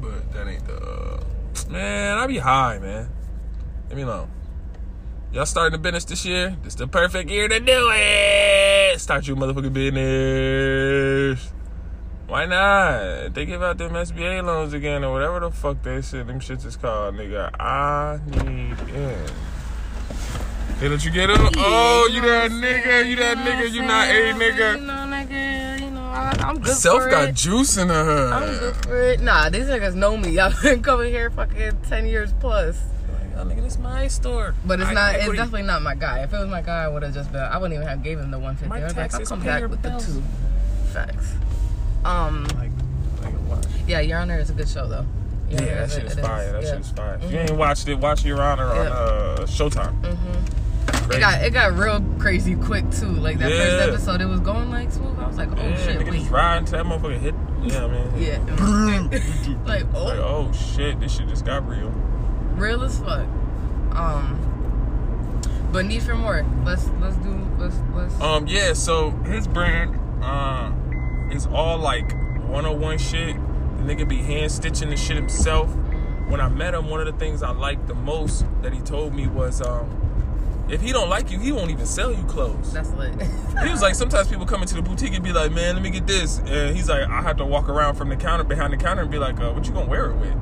But 0.00 0.32
that 0.32 0.48
ain't 0.48 0.66
the. 0.66 0.76
Uh... 0.76 1.20
Man, 1.70 2.18
I 2.18 2.26
be 2.26 2.38
high, 2.38 2.78
man. 2.78 3.10
Leave 3.88 3.96
me 3.96 4.02
alone. 4.02 4.30
Y'all 5.32 5.44
starting 5.44 5.72
the 5.72 5.78
business 5.78 6.04
this 6.06 6.24
year? 6.24 6.56
This 6.62 6.74
the 6.74 6.88
perfect 6.88 7.28
year 7.30 7.48
to 7.48 7.60
do 7.60 7.90
it. 7.92 8.98
Start 8.98 9.26
your 9.26 9.36
motherfucking 9.36 9.72
business. 9.74 11.52
Why 12.26 12.46
not? 12.46 13.34
They 13.34 13.44
give 13.44 13.62
out 13.62 13.76
them 13.78 13.92
SBA 13.92 14.42
loans 14.44 14.72
again 14.72 15.04
or 15.04 15.12
whatever 15.12 15.40
the 15.40 15.50
fuck 15.50 15.82
they 15.82 16.00
shit 16.00 16.26
them 16.26 16.40
shits 16.40 16.64
is 16.64 16.76
called, 16.76 17.14
nigga. 17.16 17.50
I 17.60 18.18
need 18.26 18.94
in. 18.94 19.30
Hey, 20.80 20.88
let 20.88 21.04
you 21.04 21.10
get 21.10 21.26
them? 21.26 21.48
Oh, 21.58 22.08
you 22.12 22.20
that 22.22 22.50
nigga, 22.50 23.08
you 23.08 23.16
that 23.16 23.36
nigga, 23.38 23.70
you 23.70 23.82
not 23.82 24.08
a 24.08 24.32
nigga. 24.32 24.80
know, 24.86 24.92
nigga. 25.14 25.80
You 25.80 25.90
know, 25.90 26.00
I, 26.00 26.34
I'm 26.40 26.58
good 26.58 26.74
Self 26.74 27.02
for 27.02 27.10
got 27.10 27.28
it. 27.30 27.34
juice 27.34 27.76
in 27.76 27.88
her. 27.88 28.32
I'm 28.32 28.58
good 28.58 28.76
for 28.76 29.02
it. 29.02 29.20
Nah, 29.20 29.50
these 29.50 29.64
niggas 29.66 29.94
know 29.94 30.16
me. 30.16 30.38
I've 30.38 30.60
been 30.62 30.82
coming 30.82 31.12
here 31.12 31.30
fucking 31.30 31.78
ten 31.88 32.06
years 32.06 32.32
plus. 32.40 32.78
Oh, 33.38 33.44
nigga, 33.44 33.62
this 33.62 33.78
my 33.78 34.08
store. 34.08 34.54
But 34.66 34.80
it's 34.80 34.90
I- 34.90 34.94
not. 34.94 35.14
It's 35.14 35.26
definitely 35.32 35.62
not 35.62 35.82
my 35.82 35.94
guy. 35.94 36.20
If 36.24 36.32
it 36.32 36.38
was 36.38 36.48
my 36.48 36.60
guy, 36.62 36.84
I 36.84 36.88
would 36.88 37.02
have 37.04 37.14
just 37.14 37.30
been. 37.32 37.40
I 37.40 37.56
wouldn't 37.58 37.74
even 37.74 37.86
have 37.86 38.02
gave 38.02 38.18
him 38.18 38.30
the 38.30 38.38
150. 38.38 38.80
I 38.82 38.84
was 38.84 38.96
like, 38.96 39.14
I'll 39.14 39.26
come 39.26 39.40
back 39.44 39.62
with 39.70 39.80
bills. 39.82 40.06
the 40.06 40.20
two. 40.20 40.26
Facts. 40.92 41.34
Um. 42.04 42.44
Like, 42.56 42.70
like? 43.48 43.64
Yeah, 43.86 44.00
Your 44.00 44.18
Honor 44.18 44.38
is 44.38 44.50
a 44.50 44.54
good 44.54 44.68
show 44.68 44.86
though. 44.88 45.06
Your 45.50 45.60
Yeah, 45.62 45.66
Honor 45.66 45.74
that 45.74 45.82
is- 45.84 45.92
shit 45.94 46.04
is 46.04 46.16
it 46.18 46.22
fire. 46.22 46.52
That 46.52 46.62
yeah. 46.62 46.70
shit 46.72 46.80
is 46.80 46.90
fire. 46.90 47.20
If 47.22 47.32
you 47.32 47.38
ain't 47.38 47.50
watched 47.52 47.88
it, 47.88 47.94
watch 47.98 48.24
Your 48.24 48.42
Honor 48.42 48.66
on 48.66 48.76
Yeah. 48.86 48.92
uh, 48.92 49.36
Showtime. 49.46 50.00
Mhm. 50.02 51.14
It 51.14 51.20
got 51.20 51.42
it 51.42 51.52
got 51.54 51.74
real 51.76 52.02
crazy 52.18 52.54
quick 52.54 52.90
too. 52.90 53.06
Like 53.06 53.38
that 53.38 53.50
Yeah. 53.50 53.56
first 53.56 53.88
episode, 53.88 54.20
it 54.20 54.26
was 54.26 54.40
going 54.40 54.70
like 54.70 54.90
smooth. 54.92 55.18
I 55.18 55.26
was 55.26 55.36
like, 55.38 55.48
oh 55.50 55.62
yeah, 55.62 55.76
shit, 55.76 55.98
nigga 56.00 56.10
wait. 56.10 56.18
just 56.20 56.30
riding 56.30 56.64
to 56.66 56.72
that 56.72 56.84
motherfucker 56.84 57.18
hit. 57.18 57.34
Yeah, 57.62 57.84
I 57.84 57.88
mean. 57.88 58.12
Yeah. 58.18 59.58
like 59.66 59.84
oh, 59.94 60.04
Like, 60.04 60.18
oh 60.18 60.52
shit, 60.52 60.98
this 61.00 61.16
shit 61.16 61.28
just 61.28 61.44
got 61.46 61.66
real. 61.68 61.92
Real 62.58 62.82
as 62.82 62.98
fuck. 62.98 63.26
Um. 63.92 64.44
But 65.72 65.84
need 65.84 66.02
for 66.02 66.14
more. 66.14 66.46
Let's 66.64 66.88
let's 67.00 67.16
do 67.16 67.46
let's 67.58 67.76
let's. 67.94 68.20
Um, 68.20 68.46
yeah, 68.46 68.72
so 68.72 69.10
his 69.10 69.46
brand 69.46 69.98
uh, 70.22 70.72
is 71.30 71.46
all 71.46 71.78
like 71.78 72.12
101 72.12 72.98
shit. 72.98 73.36
The 73.36 73.82
nigga 73.82 74.08
be 74.08 74.18
hand 74.18 74.50
stitching 74.50 74.90
the 74.90 74.96
shit 74.96 75.16
himself. 75.16 75.68
When 76.28 76.40
I 76.40 76.48
met 76.48 76.74
him, 76.74 76.88
one 76.88 77.00
of 77.00 77.06
the 77.06 77.12
things 77.12 77.42
I 77.42 77.50
liked 77.50 77.86
the 77.86 77.94
most 77.94 78.44
that 78.62 78.72
he 78.72 78.80
told 78.80 79.14
me 79.14 79.26
was 79.26 79.62
um, 79.62 80.66
if 80.68 80.80
he 80.80 80.92
don't 80.92 81.08
like 81.08 81.30
you, 81.30 81.38
he 81.38 81.52
won't 81.52 81.70
even 81.70 81.86
sell 81.86 82.12
you 82.12 82.22
clothes. 82.24 82.72
That's 82.72 82.90
lit. 82.92 83.14
He 83.62 83.70
was 83.70 83.82
like, 83.82 83.96
sometimes 83.96 84.28
people 84.28 84.46
come 84.46 84.62
into 84.62 84.76
the 84.76 84.82
boutique 84.82 85.14
and 85.14 85.24
be 85.24 85.32
like, 85.32 85.50
man, 85.50 85.74
let 85.74 85.82
me 85.82 85.90
get 85.90 86.06
this. 86.06 86.38
And 86.38 86.76
he's 86.76 86.88
like, 86.88 87.08
I 87.08 87.22
have 87.22 87.38
to 87.38 87.44
walk 87.44 87.68
around 87.68 87.96
from 87.96 88.08
the 88.08 88.14
counter, 88.14 88.44
behind 88.44 88.72
the 88.72 88.76
counter, 88.76 89.02
and 89.02 89.10
be 89.10 89.18
like, 89.18 89.40
uh, 89.40 89.50
what 89.50 89.66
you 89.66 89.72
gonna 89.72 89.88
wear 89.88 90.10
it 90.10 90.16
with? 90.16 90.34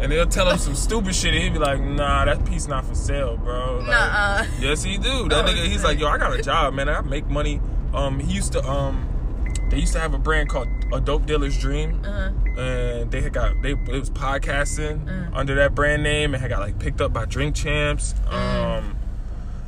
And 0.00 0.10
they'll 0.10 0.26
tell 0.26 0.48
him 0.50 0.58
some 0.58 0.74
stupid 0.74 1.14
shit, 1.14 1.32
and 1.34 1.42
he'll 1.44 1.52
be 1.52 1.58
like, 1.60 1.80
nah, 1.80 2.24
that 2.24 2.44
piece 2.44 2.66
not 2.66 2.84
for 2.84 2.94
sale, 2.94 3.36
bro. 3.36 3.78
Like, 3.78 3.86
Nuh-uh. 3.86 4.46
Yes, 4.60 4.82
he 4.82 4.96
do. 4.98 5.28
That 5.28 5.44
Oh, 5.44 5.48
nigga, 5.48 5.64
he's 5.66 5.84
like, 5.84 6.00
yo, 6.00 6.08
I 6.08 6.18
got 6.18 6.36
a 6.36 6.42
job, 6.42 6.74
man. 6.74 6.88
I 6.88 7.00
make 7.02 7.26
money. 7.28 7.60
Um, 7.94 8.18
he 8.18 8.32
used 8.34 8.52
to, 8.52 8.64
um, 8.68 9.08
they 9.70 9.78
used 9.78 9.92
to 9.92 10.00
have 10.00 10.12
a 10.12 10.18
brand 10.18 10.48
called 10.48 10.66
A 10.92 11.00
Dope 11.00 11.24
Dealer's 11.26 11.56
Dream. 11.58 12.00
Uh-huh. 12.04 12.30
And 12.60 13.10
they 13.12 13.20
had 13.20 13.32
got, 13.32 13.62
they 13.62 13.72
it 13.72 13.88
was 13.88 14.10
podcasting 14.10 15.04
Mm. 15.06 15.30
under 15.36 15.54
that 15.54 15.74
brand 15.74 16.02
name 16.02 16.34
and 16.34 16.40
had 16.42 16.50
got 16.50 16.60
like 16.60 16.78
picked 16.78 17.00
up 17.00 17.12
by 17.12 17.24
Drink 17.24 17.54
Champs. 17.54 18.14
Mm. 18.28 18.78
Um, 18.78 18.96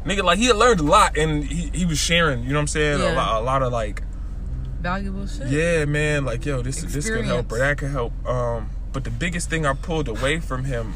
nigga, 0.05 0.23
like 0.25 0.39
he 0.39 0.47
had 0.47 0.57
learned 0.57 0.81
a 0.81 0.85
lot 0.85 1.17
and 1.17 1.45
he, 1.45 1.71
he 1.73 1.87
was 1.87 1.99
sharing, 1.99 2.43
you 2.43 2.49
know 2.51 2.57
what 2.57 2.61
I'm 2.63 2.67
saying? 2.69 3.01
A, 3.01 3.05
Yeah. 3.05 3.13
lot, 3.17 3.41
a 3.41 3.45
lot 3.45 3.63
of 3.63 3.73
like, 3.73 4.03
Valuable 4.83 5.27
shit. 5.27 5.49
yeah, 5.49 5.85
man, 5.87 6.25
like 6.27 6.45
yo, 6.45 6.61
this 6.61 6.83
this 6.83 7.09
could 7.09 7.25
help 7.25 7.51
or 7.51 7.59
that 7.59 7.79
could 7.79 7.91
help. 7.91 8.13
Um, 8.29 8.69
but 8.95 9.05
the 9.05 9.11
biggest 9.11 9.51
thing 9.51 9.67
I 9.67 9.75
pulled 9.75 10.09
away 10.09 10.41
from 10.41 10.65
him 10.65 10.95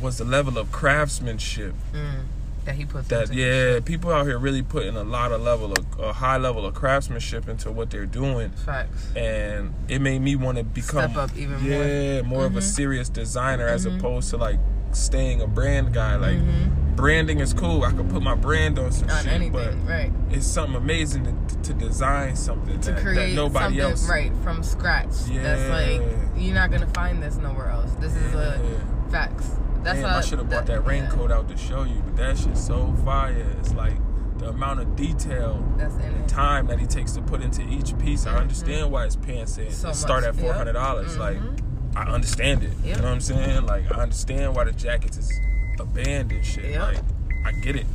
was 0.00 0.18
the 0.18 0.24
level 0.24 0.56
of 0.58 0.70
craftsmanship. 0.70 1.74
Mm. 1.92 2.20
That 2.66 2.74
he 2.74 2.84
puts. 2.84 3.08
That 3.08 3.32
yeah, 3.32 3.80
people 3.80 4.12
out 4.12 4.26
here 4.26 4.38
really 4.38 4.62
putting 4.62 4.94
a 4.94 5.02
lot 5.02 5.32
of 5.32 5.40
level 5.40 5.72
of 5.72 5.86
a 5.98 6.12
high 6.12 6.36
level 6.36 6.66
of 6.66 6.74
craftsmanship 6.74 7.48
into 7.48 7.72
what 7.72 7.90
they're 7.90 8.04
doing, 8.04 8.50
Facts. 8.50 9.06
and 9.16 9.72
it 9.88 10.00
made 10.02 10.20
me 10.20 10.36
want 10.36 10.58
to 10.58 10.64
become 10.64 11.10
Step 11.12 11.16
up 11.16 11.30
even 11.36 11.60
more. 11.62 11.82
yeah 11.82 12.22
more 12.22 12.44
of 12.44 12.56
a 12.56 12.60
Mhm. 12.60 12.62
serious 12.62 13.08
designer 13.08 13.66
as 13.66 13.86
Mhm. 13.86 13.98
opposed 13.98 14.28
to 14.30 14.36
like 14.36 14.58
staying 14.92 15.40
a 15.42 15.46
brand 15.46 15.92
guy. 15.92 16.16
Like 16.16 16.38
Mhm. 16.38 16.96
branding 16.96 17.40
is 17.40 17.52
cool. 17.54 17.84
I 17.84 17.92
could 17.92 18.08
put 18.08 18.22
my 18.22 18.34
brand 18.34 18.78
on 18.78 18.90
some 18.92 19.08
On 19.10 19.22
shit, 19.24 19.32
anything, 19.32 19.52
but 19.84 19.88
right? 19.90 20.12
it's 20.30 20.46
something 20.46 20.74
amazing 20.76 21.24
to, 21.48 21.56
to 21.62 21.74
design 21.74 22.34
something 22.36 22.78
To 22.80 22.92
that, 22.92 23.02
create 23.02 23.30
that 23.30 23.34
nobody 23.36 23.64
something 23.64 23.80
else 23.80 24.08
right 24.08 24.32
from 24.42 24.62
scratch. 24.62 25.10
That's 25.32 25.68
like 25.70 26.00
Yeah. 26.00 26.40
you're 26.42 26.54
not 26.54 26.70
gonna 26.70 26.86
find 26.88 27.22
this 27.22 27.36
nowhere 27.36 27.70
else. 27.70 27.92
This 28.00 28.14
is 28.16 28.34
a 28.34 28.60
Yeah. 28.62 29.10
facts. 29.10 29.50
That's 29.84 30.00
Damn, 30.00 30.14
I 30.16 30.20
should 30.22 30.38
have 30.40 30.48
brought 30.50 30.66
that 30.66 30.82
yeah. 30.82 30.88
raincoat 30.90 31.30
out 31.30 31.48
to 31.48 31.56
show 31.56 31.84
you, 31.84 32.02
but 32.04 32.16
that 32.16 32.36
shit's 32.36 32.60
so 32.64 32.92
fire. 33.04 33.46
It's 33.60 33.72
like 33.74 33.94
the 34.38 34.48
amount 34.50 34.80
of 34.80 34.94
detail, 34.96 35.64
That's 35.76 35.94
in 35.94 36.00
the 36.14 36.20
it. 36.24 36.28
time 36.28 36.66
that 36.66 36.78
he 36.80 36.86
takes 36.86 37.12
to 37.12 37.20
put 37.22 37.42
into 37.42 37.62
each 37.62 37.96
piece. 37.98 38.26
I 38.26 38.36
understand 38.36 38.90
why 38.90 39.04
his 39.04 39.16
pants 39.16 39.58
So 39.70 39.92
start 39.92 40.24
at 40.24 40.34
four 40.36 40.52
hundred 40.52 40.72
dollars. 40.74 41.16
Like 41.16 41.38
Mhm. 41.38 41.58
I 41.98 42.12
understand 42.12 42.62
it. 42.62 42.70
You 42.84 42.94
know 42.94 43.02
what 43.02 43.12
I'm 43.12 43.20
saying? 43.20 43.66
Like 43.66 43.90
I 43.92 44.02
understand 44.02 44.54
why 44.54 44.64
the 44.64 44.72
jackets 44.72 45.16
is 45.16 45.40
a 45.80 45.84
band 45.84 46.30
and 46.32 46.44
shit. 46.44 46.66
Yep. 46.66 46.80
Like 46.80 46.98
I 47.44 47.52
get 47.52 47.76
it. 47.76 47.86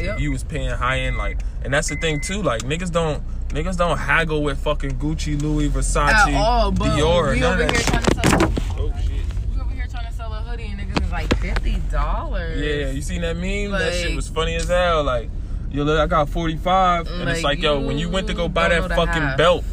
Yep. 0.00 0.20
You 0.20 0.30
was 0.30 0.44
paying 0.44 0.68
high 0.70 1.00
end, 1.00 1.16
like, 1.16 1.38
and 1.64 1.72
that's 1.72 1.88
the 1.88 1.96
thing 1.96 2.20
too. 2.20 2.42
Like 2.42 2.62
niggas 2.62 2.92
don't 2.92 3.22
niggas 3.48 3.78
don't 3.78 3.96
haggle 3.96 4.42
with 4.42 4.58
fucking 4.58 4.98
Gucci, 4.98 5.40
Louis, 5.40 5.70
Versace, 5.70 6.08
At 6.10 6.34
all, 6.34 6.70
Dior. 6.72 7.34
we 7.34 7.42
over 7.44 7.62
here 7.64 7.72
trying 7.82 8.02
to 8.04 8.14
sell. 8.14 8.52
Oh 8.78 8.92
shit. 9.00 9.10
We 9.54 9.60
over 9.60 9.70
here 9.72 9.86
trying 9.90 10.06
to 10.06 10.12
sell 10.12 10.32
a 10.34 10.40
hoodie 10.42 10.64
and 10.66 10.78
niggas 10.80 11.02
is 11.02 11.10
like 11.10 11.34
fifty 11.38 11.76
dollars. 11.90 12.60
Yeah, 12.60 12.90
you 12.90 13.00
seen 13.00 13.22
that 13.22 13.36
meme? 13.36 13.70
that 13.72 13.94
shit 13.94 14.14
was 14.14 14.28
funny 14.28 14.54
as 14.56 14.68
hell. 14.68 15.02
Like, 15.02 15.30
yo, 15.70 15.84
look, 15.84 15.98
I 15.98 16.06
got 16.06 16.28
45. 16.28 17.06
And 17.06 17.30
it's 17.30 17.42
Like, 17.42 17.56
like, 17.58 17.62
yo, 17.62 17.80
when 17.80 17.96
you 17.98 18.10
went 18.10 18.26
to 18.26 18.34
go 18.34 18.48
buy 18.48 18.68
that 18.68 18.88
fucking 18.90 19.36
belt, 19.38 19.64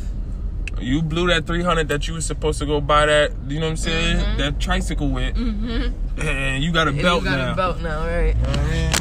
you 0.84 1.02
blew 1.02 1.28
that 1.28 1.46
300 1.48 1.88
that 1.90 2.08
you 2.08 2.14
was 2.16 2.26
supposed 2.26 2.60
to 2.60 2.66
go 2.66 2.80
buy 2.82 3.06
that, 3.06 3.32
you 3.48 3.60
know 3.60 3.66
what 3.68 3.72
I'm 3.72 3.78
saying? 3.78 4.18
Mhm. 4.18 4.38
That 4.38 4.60
tricycle 4.60 5.10
with. 5.10 5.36
Mm-hmm. 5.36 6.22
And 6.22 6.64
you 6.64 6.72
got 6.72 6.88
a 6.88 6.92
And 6.92 7.02
belt 7.02 7.24
you 7.24 7.30
got 7.30 7.38
now. 7.38 7.54
a 7.54 7.56
belt 7.56 7.82
now, 7.82 8.06
right? 8.06 8.36
You 8.36 8.42
know 8.42 8.50
I 8.50 8.72
mean? 8.72 8.92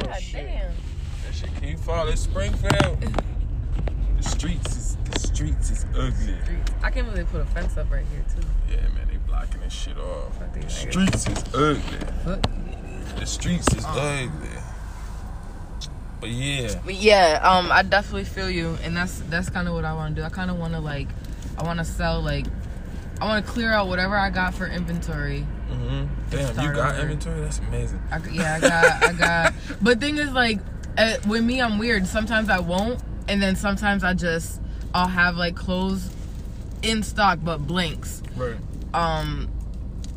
God 0.00 0.22
damn. 1.60 1.76
fall 1.78 2.08
in 2.08 2.16
Springfield. 2.16 2.98
The 4.22 4.28
streets 4.28 4.76
is 4.76 4.96
the 5.10 5.18
streets 5.18 5.70
is 5.72 5.84
ugly. 5.98 6.36
I 6.84 6.90
can't 6.92 7.10
believe 7.10 7.26
they 7.26 7.38
put 7.38 7.40
a 7.40 7.44
fence 7.50 7.76
up 7.76 7.90
right 7.90 8.04
here 8.12 8.24
too. 8.32 8.46
Yeah, 8.70 8.82
man, 8.94 9.08
they 9.10 9.16
blocking 9.26 9.60
this 9.62 9.72
shit 9.72 9.98
off. 9.98 10.38
The 10.54 10.68
streets 10.70 11.26
is 11.28 11.42
ugly. 11.52 12.40
The 13.18 13.26
streets 13.26 13.74
is 13.74 13.84
ugly. 13.84 14.48
But 16.20 16.30
yeah, 16.30 16.74
but 16.84 16.94
yeah, 16.94 17.40
um, 17.42 17.72
I 17.72 17.82
definitely 17.82 18.24
feel 18.24 18.48
you, 18.48 18.78
and 18.84 18.96
that's 18.96 19.18
that's 19.28 19.50
kind 19.50 19.66
of 19.66 19.74
what 19.74 19.84
I 19.84 19.92
want 19.92 20.14
to 20.14 20.20
do. 20.22 20.24
I 20.24 20.28
kind 20.30 20.52
of 20.52 20.56
want 20.56 20.72
to 20.74 20.78
like, 20.78 21.08
I 21.58 21.64
want 21.64 21.78
to 21.78 21.84
sell 21.84 22.20
like, 22.20 22.46
I 23.20 23.24
want 23.26 23.44
to 23.44 23.52
clear 23.52 23.72
out 23.72 23.88
whatever 23.88 24.16
I 24.16 24.30
got 24.30 24.54
for 24.54 24.66
inventory. 24.66 25.40
hmm 25.68 26.04
damn, 26.30 26.48
you 26.60 26.72
got 26.74 26.94
over. 26.94 27.02
inventory. 27.02 27.40
That's 27.40 27.58
amazing. 27.60 28.02
I, 28.10 28.18
yeah, 28.30 28.54
I 28.56 28.60
got, 28.60 29.04
I 29.04 29.12
got. 29.18 29.54
But 29.80 30.00
thing 30.00 30.18
is, 30.18 30.32
like, 30.32 30.58
uh, 30.98 31.16
with 31.26 31.44
me, 31.44 31.60
I'm 31.60 31.78
weird. 31.78 32.06
Sometimes 32.06 32.48
I 32.48 32.58
won't, 32.58 33.00
and 33.28 33.40
then 33.40 33.54
sometimes 33.56 34.02
I 34.04 34.14
just, 34.14 34.60
I'll 34.94 35.08
have 35.08 35.36
like 35.36 35.54
clothes 35.56 36.10
in 36.82 37.02
stock 37.02 37.38
but 37.42 37.58
blanks. 37.58 38.22
Right. 38.36 38.56
Um, 38.92 39.48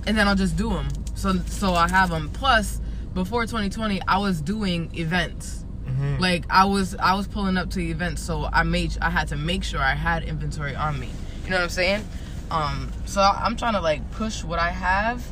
and 0.08 0.18
then 0.18 0.28
I'll 0.28 0.36
just 0.36 0.58
do 0.58 0.70
them. 0.70 0.88
So, 1.16 1.34
so 1.46 1.74
I 1.74 1.88
have 1.88 2.10
them. 2.10 2.30
Plus, 2.32 2.82
before 3.14 3.44
2020, 3.46 4.02
I 4.08 4.18
was 4.18 4.42
doing 4.42 4.90
events. 4.96 5.64
Mm-hmm. 5.86 6.18
Like 6.18 6.46
I 6.50 6.66
was, 6.66 6.96
I 6.96 7.14
was 7.14 7.28
pulling 7.28 7.58
up 7.58 7.70
to 7.72 7.80
events, 7.82 8.22
so 8.22 8.46
I 8.52 8.64
made, 8.64 8.98
I 9.02 9.10
had 9.10 9.28
to 9.30 9.38
make 9.38 9.64
sure 9.64 9.80
I 9.80 9.94
had 9.94 10.24
inventory 10.24 10.76
on 10.76 11.00
me. 11.00 11.10
You 11.46 11.52
know 11.52 11.58
what 11.58 11.64
I'm 11.64 11.70
saying? 11.70 12.08
Um, 12.52 12.92
so 13.06 13.22
I'm 13.22 13.56
trying 13.56 13.74
to 13.74 13.82
like 13.82 14.12
push 14.12 14.44
what 14.44 14.60
I 14.60 14.70
have, 14.70 15.24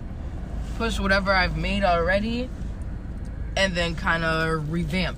push 0.77 0.99
whatever 0.99 1.31
I've 1.31 1.57
made 1.57 1.83
already, 1.83 2.49
and 3.57 3.75
then 3.75 3.95
kind 3.95 4.23
of 4.23 4.71
revamp. 4.71 5.17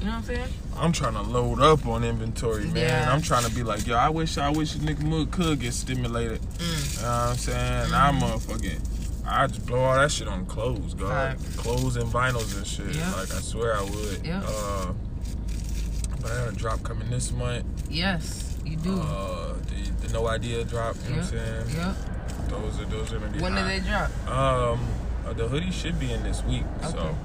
You 0.00 0.06
know 0.06 0.12
what 0.12 0.18
I'm 0.18 0.24
saying? 0.24 0.48
I'm 0.76 0.92
trying 0.92 1.14
to 1.14 1.22
load 1.22 1.60
up 1.60 1.86
on 1.86 2.04
inventory, 2.04 2.66
man. 2.66 2.76
Yeah. 2.76 3.12
I'm 3.12 3.22
trying 3.22 3.44
to 3.44 3.54
be 3.54 3.62
like, 3.62 3.86
yo, 3.86 3.96
I 3.96 4.10
wish, 4.10 4.36
I 4.36 4.50
wish 4.50 4.74
nigga 4.74 5.02
Mood 5.02 5.30
could 5.30 5.60
get 5.60 5.72
stimulated. 5.72 6.40
Mm. 6.42 6.96
You 6.96 7.02
know 7.02 7.08
what 7.08 7.30
I'm 7.30 7.36
saying? 7.36 7.94
I'm 7.94 8.20
motherfucking, 8.20 9.26
I 9.26 9.46
just 9.46 9.64
blow 9.64 9.78
all 9.80 9.96
that 9.96 10.10
shit 10.10 10.28
on 10.28 10.44
clothes, 10.44 10.92
God. 10.92 11.38
Facts. 11.38 11.56
Clothes 11.56 11.96
and 11.96 12.12
vinyls 12.12 12.54
and 12.56 12.66
shit. 12.66 12.94
Yeah. 12.94 13.10
Like 13.14 13.32
I 13.32 13.40
swear 13.40 13.74
I 13.74 13.82
would. 13.82 14.26
Yeah. 14.26 14.42
Uh, 14.46 14.92
but 16.20 16.30
I 16.30 16.44
got 16.44 16.52
a 16.52 16.56
drop 16.56 16.82
coming 16.82 17.08
this 17.08 17.32
month. 17.32 17.64
Yes, 17.90 18.58
you 18.64 18.76
do. 18.76 19.00
Uh, 19.00 19.54
the, 19.54 19.90
the 20.06 20.12
no 20.12 20.28
idea 20.28 20.64
drop. 20.64 20.96
You 21.04 21.10
know 21.10 21.16
what 21.22 21.24
I'm 21.26 21.30
saying? 21.30 21.76
yeah. 21.76 21.94
Those 22.48 22.80
are 22.80 22.84
those 22.86 23.12
are 23.12 23.18
gonna 23.18 23.32
be. 23.32 23.40
When 23.40 23.54
did 23.54 23.66
they 23.66 23.80
drop? 23.80 24.10
Um, 24.28 24.86
uh, 25.26 25.32
the 25.32 25.48
hoodie 25.48 25.70
should 25.72 25.98
be 25.98 26.12
in 26.12 26.22
this 26.22 26.42
week, 26.44 26.62
Okay. 26.82 26.90
so 26.92 27.16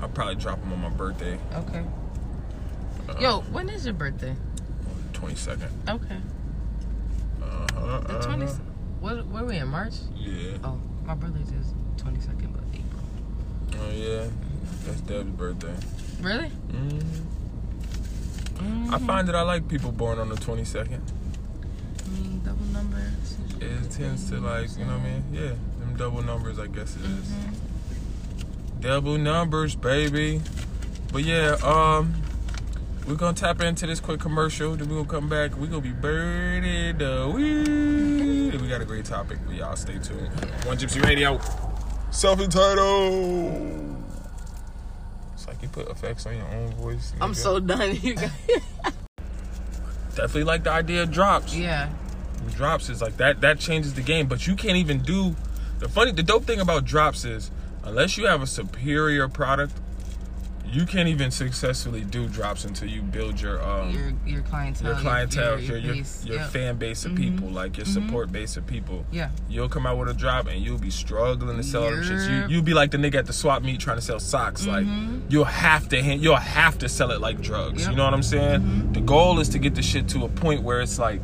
I'll 0.00 0.08
probably 0.08 0.36
drop 0.36 0.60
them 0.60 0.72
on 0.72 0.80
my 0.80 0.88
birthday, 0.88 1.38
Okay. 1.54 1.84
uh, 3.08 3.14
Yo, 3.20 3.40
when 3.52 3.68
is 3.68 3.84
your 3.84 3.94
birthday? 3.94 4.34
twenty 5.12 5.34
second. 5.34 5.68
Okay. 5.88 6.16
Uh-huh, 7.42 8.00
The 8.00 8.18
uh-huh. 8.18 8.36
20. 8.36 8.46
What? 9.00 9.18
Are 9.34 9.44
we 9.44 9.56
in 9.56 9.68
March? 9.68 9.94
Yeah. 10.16 10.56
Oh, 10.64 10.78
my 11.04 11.14
birthday's 11.14 11.48
is 11.52 11.74
22nd, 11.96 12.52
but 12.52 12.62
April. 12.72 13.02
Oh 13.82 13.90
yeah. 13.92 14.26
That's 14.86 15.00
Deb's 15.02 15.30
birthday. 15.30 15.74
Really? 16.22 16.48
hmm 16.48 16.98
I 18.92 18.98
Mhm. 18.98 19.06
find 19.06 19.28
that 19.28 19.34
I 19.36 19.42
like 19.42 19.68
people 19.68 19.90
born 19.92 20.18
on 20.18 20.28
the 20.28 20.36
twenty 20.36 20.64
second. 20.64 21.02
It 23.60 23.90
tends 23.90 24.28
to 24.30 24.40
like, 24.40 24.70
you 24.76 24.84
know 24.84 24.96
what 24.96 25.00
I 25.06 25.10
mean? 25.10 25.24
Yeah, 25.32 25.48
them 25.80 25.94
double 25.96 26.22
numbers, 26.22 26.58
I 26.58 26.66
guess 26.66 26.96
it 26.96 27.02
is. 27.04 27.28
Mhm. 27.28 28.80
Double 28.80 29.18
numbers, 29.18 29.74
baby. 29.76 30.40
But 31.12 31.24
yeah, 31.24 31.56
um, 31.62 32.14
we're 33.06 33.16
gonna 33.16 33.34
tap 33.36 33.60
into 33.60 33.86
this 33.86 34.00
quick 34.00 34.20
commercial. 34.20 34.76
Then 34.76 34.88
we're 34.88 35.02
gonna 35.04 35.08
come 35.20 35.28
back. 35.28 35.56
We're 35.56 35.66
gonna 35.66 35.82
be 35.82 35.92
birded 35.92 36.98
the 37.00 37.30
weed. 37.34 38.58
We 38.60 38.68
got 38.68 38.80
a 38.80 38.84
great 38.86 39.04
topic 39.04 39.38
for 39.46 39.52
y'all. 39.52 39.76
Stay 39.76 39.98
tuned. 39.98 40.28
One 40.64 40.78
Gypsy 40.78 41.02
Radio. 41.04 41.38
Self 42.10 42.40
entitled. 42.40 43.96
It's 45.34 45.46
like 45.46 45.60
you 45.62 45.68
put 45.68 45.88
effects 45.90 46.24
on 46.26 46.36
your 46.36 46.46
own 46.48 46.72
voice. 46.74 47.12
I'm 47.20 47.34
so 47.34 47.60
done. 47.60 47.96
You 48.02 48.14
guys. 48.14 48.30
definitely 50.14 50.44
like 50.44 50.64
the 50.64 50.70
idea 50.70 51.02
of 51.02 51.10
drops. 51.10 51.54
yeah. 51.54 51.88
Drops 52.54 52.88
is 52.88 53.00
like 53.02 53.16
that 53.18 53.40
that 53.40 53.58
changes 53.58 53.94
the 53.94 54.02
game 54.02 54.26
but 54.26 54.46
you 54.46 54.54
can't 54.56 54.76
even 54.76 54.98
do 55.00 55.34
the 55.78 55.88
funny 55.88 56.12
the 56.12 56.22
dope 56.22 56.44
thing 56.44 56.60
about 56.60 56.84
drops 56.84 57.24
is 57.24 57.50
unless 57.84 58.16
you 58.18 58.26
have 58.26 58.42
a 58.42 58.46
superior 58.46 59.28
product 59.28 59.72
you 60.72 60.86
can't 60.86 61.08
even 61.08 61.32
successfully 61.32 62.02
do 62.02 62.28
drops 62.28 62.64
until 62.64 62.88
you 62.88 63.02
build 63.02 63.40
your 63.40 63.60
um 63.60 63.90
Your 63.90 64.12
your 64.24 64.42
clientele. 64.42 64.92
your 64.92 65.00
clientele 65.00 65.58
your, 65.58 65.76
your 65.78 65.94
your, 65.94 66.04
your 66.24 66.36
Yep. 66.36 66.50
fan 66.50 66.76
base 66.76 67.04
of 67.04 67.12
Mhm. 67.12 67.16
people 67.16 67.48
like 67.48 67.76
your 67.76 67.86
support 67.86 68.30
base 68.30 68.56
of 68.56 68.68
people 68.68 69.04
Yeah. 69.10 69.30
you'll 69.48 69.68
come 69.68 69.84
out 69.84 69.98
with 69.98 70.08
a 70.10 70.14
drop 70.14 70.46
and 70.46 70.62
you'll 70.64 70.78
be 70.78 70.90
struggling 70.90 71.56
to 71.56 71.62
sell 71.64 71.90
them 71.90 72.02
shits. 72.04 72.28
Yep. 72.28 72.50
You 72.50 72.54
you'll 72.56 72.64
be 72.64 72.74
like 72.74 72.92
the 72.92 72.98
nigga 72.98 73.16
at 73.16 73.26
the 73.26 73.32
swap 73.32 73.64
meet 73.64 73.80
trying 73.80 73.96
to 73.96 74.02
sell 74.02 74.20
socks. 74.20 74.64
Like 74.64 74.86
Mhm. 74.86 75.22
you'll 75.28 75.44
have 75.44 75.88
to 75.88 76.00
hand, 76.04 76.22
you'll 76.22 76.36
have 76.36 76.78
to 76.78 76.88
sell 76.88 77.10
it 77.10 77.20
like 77.20 77.40
drugs. 77.40 77.82
Yep. 77.82 77.90
You 77.90 77.96
know 77.96 78.04
what 78.04 78.14
I'm 78.14 78.22
saying? 78.22 78.60
Mhm. 78.60 78.94
The 78.94 79.00
goal 79.00 79.40
is 79.40 79.48
to 79.48 79.58
get 79.58 79.74
the 79.74 79.82
shit 79.82 80.06
to 80.10 80.24
a 80.24 80.28
point 80.28 80.62
where 80.62 80.80
it's 80.80 81.00
like 81.00 81.20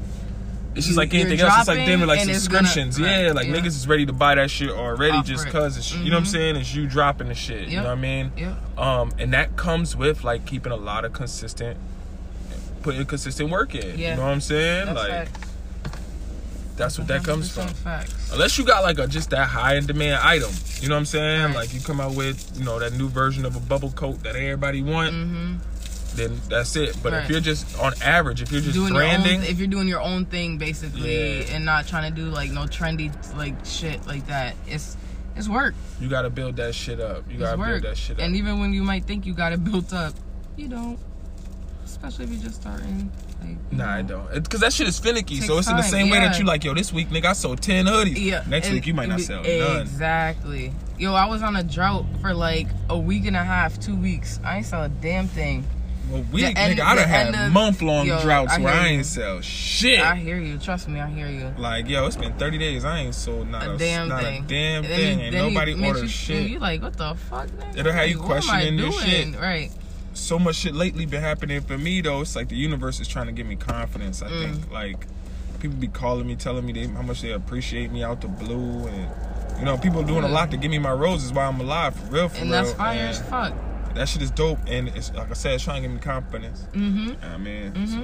it's 0.77 0.87
just 0.87 0.97
like 0.99 1.13
anything 1.15 1.41
else. 1.41 1.55
It's 1.61 1.69
like 1.69 1.87
them 1.87 2.03
like 2.07 2.21
and 2.21 2.31
it's 2.31 2.47
gonna- 2.47 2.67
subscriptions. 2.69 3.01
right, 3.01 3.25
yeah, 3.27 3.33
like 3.33 3.47
yeah. 3.47 3.55
niggas 3.57 3.67
is 3.69 3.89
ready 3.89 4.07
to 4.07 4.13
buy 4.13 4.35
that 4.37 4.51
shit 4.51 4.71
already 4.71 5.17
Off 5.17 5.27
just 5.27 5.47
cause 5.49 5.77
it's 5.77 5.93
you 5.95 6.11
know 6.11 6.17
what 6.17 6.19
I'm 6.19 6.25
Mhm. 6.25 6.33
saying? 6.33 6.57
It's 6.57 6.75
you 6.75 6.87
dropping 6.87 7.29
the 7.29 7.35
shit. 7.35 7.69
You 7.69 7.79
know 7.79 7.85
what 7.85 7.93
I 7.93 7.95
mean? 8.01 8.33
Yep. 8.37 8.79
Um, 8.79 9.13
and 9.19 9.33
that 9.33 9.57
comes 9.57 9.97
with 9.97 10.23
like 10.23 10.45
keeping 10.47 10.73
a 10.73 10.77
lot 10.77 11.05
of 11.05 11.13
consistent 11.13 11.79
putting 12.83 13.05
consistent 13.07 13.51
work 13.51 13.75
in. 13.75 13.99
Yeah. 13.99 14.11
You 14.11 14.17
know 14.17 14.23
what 14.27 14.33
I'm 14.33 14.41
saying? 14.41 14.87
That's 14.87 14.99
like 14.99 15.09
facts. 15.11 15.41
that's 16.77 16.99
what 16.99 17.09
that 17.09 17.25
comes 17.25 17.51
from. 17.51 17.69
Facts. 17.69 18.31
Unless 18.33 18.59
you 18.59 18.65
got 18.65 18.83
like 18.83 18.99
a 18.99 19.07
just 19.07 19.31
that 19.31 19.49
high 19.49 19.77
in 19.77 19.87
demand 19.87 20.21
item, 20.23 20.51
you 20.81 20.89
know 20.89 20.95
what 20.95 21.01
I'm 21.01 21.07
saying? 21.07 21.45
Right. 21.47 21.55
Like 21.57 21.75
you 21.75 21.81
come 21.81 22.01
out 22.01 22.15
with 22.15 22.53
you 22.57 22.65
know 22.65 22.79
that 22.79 22.93
new 22.93 23.09
version 23.09 23.45
of 23.47 23.57
a 23.57 23.61
bubble 23.61 23.91
coat 23.93 24.23
that 24.25 24.37
everybody 24.37 24.83
want, 24.83 25.15
Mm-hmm. 25.15 25.55
Then 26.17 26.41
that's 26.49 26.75
it. 26.77 26.97
But 27.03 27.13
if 27.15 27.31
you're 27.31 27.41
just 27.41 27.79
on 27.79 27.93
average, 28.03 28.43
if 28.43 28.51
you're 28.51 28.61
just 28.61 28.75
doing 28.75 28.93
branding, 28.95 29.41
own, 29.41 29.47
if 29.47 29.59
you're 29.59 29.69
doing 29.69 29.89
your 29.89 30.01
own 30.01 30.25
thing 30.27 30.59
basically 30.59 31.41
Yeah. 31.41 31.55
and 31.55 31.65
not 31.65 31.87
trying 31.87 32.13
to 32.13 32.21
do 32.21 32.27
like 32.29 32.51
no 32.51 32.63
trendy 32.63 33.11
like 33.37 33.55
shit 33.65 34.07
like 34.07 34.27
that 34.29 34.55
it's 34.67 34.97
it's 35.37 35.49
work 35.49 35.75
you 36.01 36.09
gotta 36.09 36.31
build 36.31 36.57
that 36.57 36.75
shit 36.75 36.99
up. 37.01 37.25
You 37.29 37.35
it's 37.35 37.43
gotta 37.43 37.59
work 37.59 37.83
build 37.83 37.85
that 37.85 37.97
shit 37.99 38.17
up. 38.19 38.23
and 38.25 38.35
even 38.37 38.59
when 38.61 38.73
you 38.73 38.83
might 38.83 39.05
think 39.05 39.27
you 39.27 39.35
got 39.35 39.53
it 39.53 39.63
built 39.71 39.93
up 39.93 40.15
you 40.57 40.69
don't 40.69 40.99
especially 41.85 42.25
if 42.25 42.31
you're 42.33 42.43
just 42.43 42.61
starting 42.61 43.11
like 43.43 43.57
Nah, 43.71 43.95
I 43.97 44.03
don't. 44.03 44.33
Because 44.33 44.61
that 44.61 44.73
shit 44.73 44.89
is 44.89 44.99
finicky. 44.99 45.41
So 45.41 45.59
it's 45.59 45.69
in 45.69 45.77
the 45.77 45.83
time, 45.83 45.91
same 45.91 46.11
way 46.11 46.19
that 46.19 46.39
you 46.39 46.45
like, 46.45 46.65
yo, 46.65 46.73
this 46.75 46.93
week, 46.93 47.11
nigga, 47.11 47.27
I 47.27 47.33
sold 47.35 47.61
10 47.63 47.85
hoodies. 47.87 48.19
yeah 48.19 48.43
Next 48.49 48.67
and- 48.69 48.75
week, 48.75 48.87
you 48.87 48.95
might 48.95 49.09
not 49.09 49.21
sell 49.21 49.43
none. 49.43 49.81
exactly 49.83 50.73
yo 50.99 51.13
i 51.15 51.27
was 51.27 51.43
on 51.43 51.57
a 51.57 51.63
drought 51.63 52.07
for 52.23 52.33
like 52.33 52.67
a 52.89 52.99
week 52.99 53.27
and 53.27 53.37
a 53.37 53.45
half 53.45 53.79
two 53.79 53.95
weeks 53.95 54.41
i 54.43 54.57
ain't 54.57 54.65
sell 54.67 54.83
a 54.85 54.89
damn 54.89 55.27
thing 55.29 55.63
Well, 56.11 56.25
we, 56.33 56.43
The 56.43 56.49
nigga, 56.55 56.81
I 56.81 56.95
done 56.95 57.09
had 57.09 57.53
month 57.53 57.83
long 57.83 58.07
droughts 58.07 58.57
where 58.59 58.73
I 58.73 58.89
you. 58.89 58.97
ain't 58.99 59.07
sell 59.07 59.41
shit. 59.41 59.99
i 60.01 60.15
hear 60.15 60.39
you 60.39 60.57
trust 60.57 60.87
me 60.89 61.01
i 61.01 61.09
hear 61.09 61.27
you 61.29 61.53
like, 61.59 61.89
yo, 61.89 62.07
it's 62.07 62.15
been 62.17 62.33
30 62.35 62.59
days. 62.59 62.85
I 62.85 63.01
ain't 63.01 63.15
sold 63.15 63.49
not 63.49 63.67
a, 63.67 63.75
a 63.75 63.77
damn 63.77 64.09
not 64.09 64.23
thing 64.23 64.45
a 64.45 64.47
damn 64.47 64.85
And 64.85 64.95
thing. 64.95 65.21
and 65.23 65.35
nobody 65.35 65.73
orders 65.85 66.03
you, 66.03 66.09
shit. 66.09 66.51
you 66.51 66.59
like 66.61 66.81
what 66.83 66.97
the 66.97 67.15
fuck 67.29 67.49
nigga? 67.49 67.79
It'll 67.79 67.93
have 67.93 68.09
you 68.09 68.19
what 68.19 68.27
questioning 68.27 68.79
your 68.79 68.93
shit. 68.93 69.35
right 69.41 69.71
so 70.15 70.39
much 70.39 70.57
shit 70.57 70.75
lately 70.75 71.05
been 71.07 71.21
happening 71.23 71.61
for 71.61 71.77
me 71.77 72.01
though. 72.01 72.21
It's 72.23 72.37
like 72.37 72.49
the 72.49 72.57
universe 72.57 73.01
is 73.01 73.09
trying 73.09 73.27
to 73.27 73.33
give 73.33 73.47
me 73.47 73.57
confidence. 73.57 74.23
I 74.23 74.29
Mm. 74.29 74.41
think 74.55 74.73
like 74.73 75.07
people 75.61 75.77
be 75.77 75.89
calling 75.89 76.27
me, 76.27 76.37
telling 76.37 76.65
me 76.65 76.73
they, 76.73 76.87
how 76.87 77.03
much 77.03 77.21
they 77.21 77.33
appreciate 77.33 77.91
me 77.91 78.03
out 78.03 78.21
the 78.23 78.29
blue, 78.29 78.87
and 78.87 79.11
you 79.59 79.65
know 79.67 79.77
people 79.77 80.03
doing 80.05 80.25
a 80.25 80.29
lot 80.29 80.51
to 80.53 80.57
give 80.57 80.71
me 80.71 80.79
my 80.79 80.93
roses 80.93 81.33
while 81.33 81.51
I'm 81.51 81.61
alive 81.61 81.95
for 81.97 82.07
real. 82.07 82.29
For 82.31 82.37
and 82.43 82.51
real. 82.51 82.63
that's 82.63 82.73
fire 82.75 82.99
as 83.09 83.21
fuck. 83.29 83.53
That 83.97 84.09
shit 84.09 84.23
is 84.23 84.31
dope, 84.31 84.59
and 84.67 84.89
it's 84.89 85.13
like 85.15 85.31
I 85.31 85.35
said, 85.35 85.55
it's 85.55 85.65
trying 85.65 85.83
to 85.83 85.89
give 85.89 85.95
me 85.97 86.01
confidence. 86.03 86.67
Mm-hmm. 86.73 87.25
I 87.25 87.37
mean, 87.39 87.73
Mm-hmm. 87.73 88.03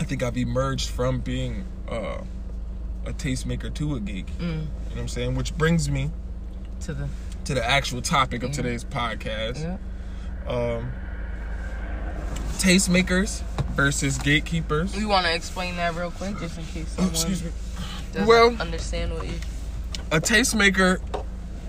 I 0.00 0.04
think 0.04 0.22
I've 0.22 0.36
emerged 0.36 0.88
from 0.90 1.20
being 1.20 1.64
uh, 1.88 2.22
a 3.06 3.12
tastemaker 3.12 3.72
to 3.74 3.94
a 3.96 4.00
geek. 4.00 4.26
Mm. 4.38 4.40
You 4.40 4.48
know 4.48 4.66
what 4.90 4.98
I'm 5.00 5.08
saying? 5.08 5.34
Which 5.36 5.56
brings 5.56 5.88
me 5.90 6.10
To 6.82 6.94
the 6.94 7.08
to 7.44 7.54
the 7.54 7.64
actual 7.64 8.00
topic 8.02 8.42
of 8.42 8.50
Yeah. 8.50 8.56
today's 8.56 8.84
podcast. 8.84 9.60
yeah. 9.62 9.76
um, 10.48 10.92
tastemakers 12.58 13.42
versus 13.74 14.18
gatekeepers. 14.18 14.94
We 14.96 15.04
want 15.04 15.26
to 15.26 15.34
explain 15.34 15.76
that 15.76 15.94
real 15.94 16.10
quick, 16.10 16.38
just 16.38 16.58
in 16.58 16.64
case 16.66 16.88
someone 16.88 17.12
Excuse 17.14 17.42
me. 17.44 17.50
doesn't 18.12 18.28
Well- 18.28 18.56
understand 18.60 19.12
what 19.14 19.26
you. 19.26 19.34
A 20.10 20.20
tastemaker, 20.20 21.00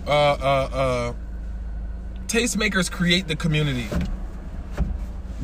uh, 0.06 0.10
uh, 0.10 0.70
uh, 0.74 1.14
tastemakers 2.34 2.90
create 2.92 3.28
the 3.28 3.36
community. 3.36 3.88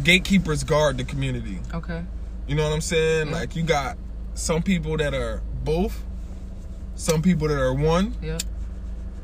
Gatekeepers 0.03 0.63
guard 0.63 0.97
the 0.97 1.03
community. 1.03 1.59
Okay. 1.73 2.03
You 2.47 2.55
know 2.55 2.67
what 2.67 2.73
I'm 2.73 2.81
saying? 2.81 3.27
Yeah. 3.27 3.33
Like 3.33 3.55
you 3.55 3.61
got 3.61 3.95
some 4.33 4.63
people 4.63 4.97
that 4.97 5.13
are 5.13 5.43
both, 5.63 6.03
some 6.95 7.21
people 7.21 7.47
that 7.49 7.59
are 7.59 7.73
one, 7.75 8.15
Yeah. 8.23 8.39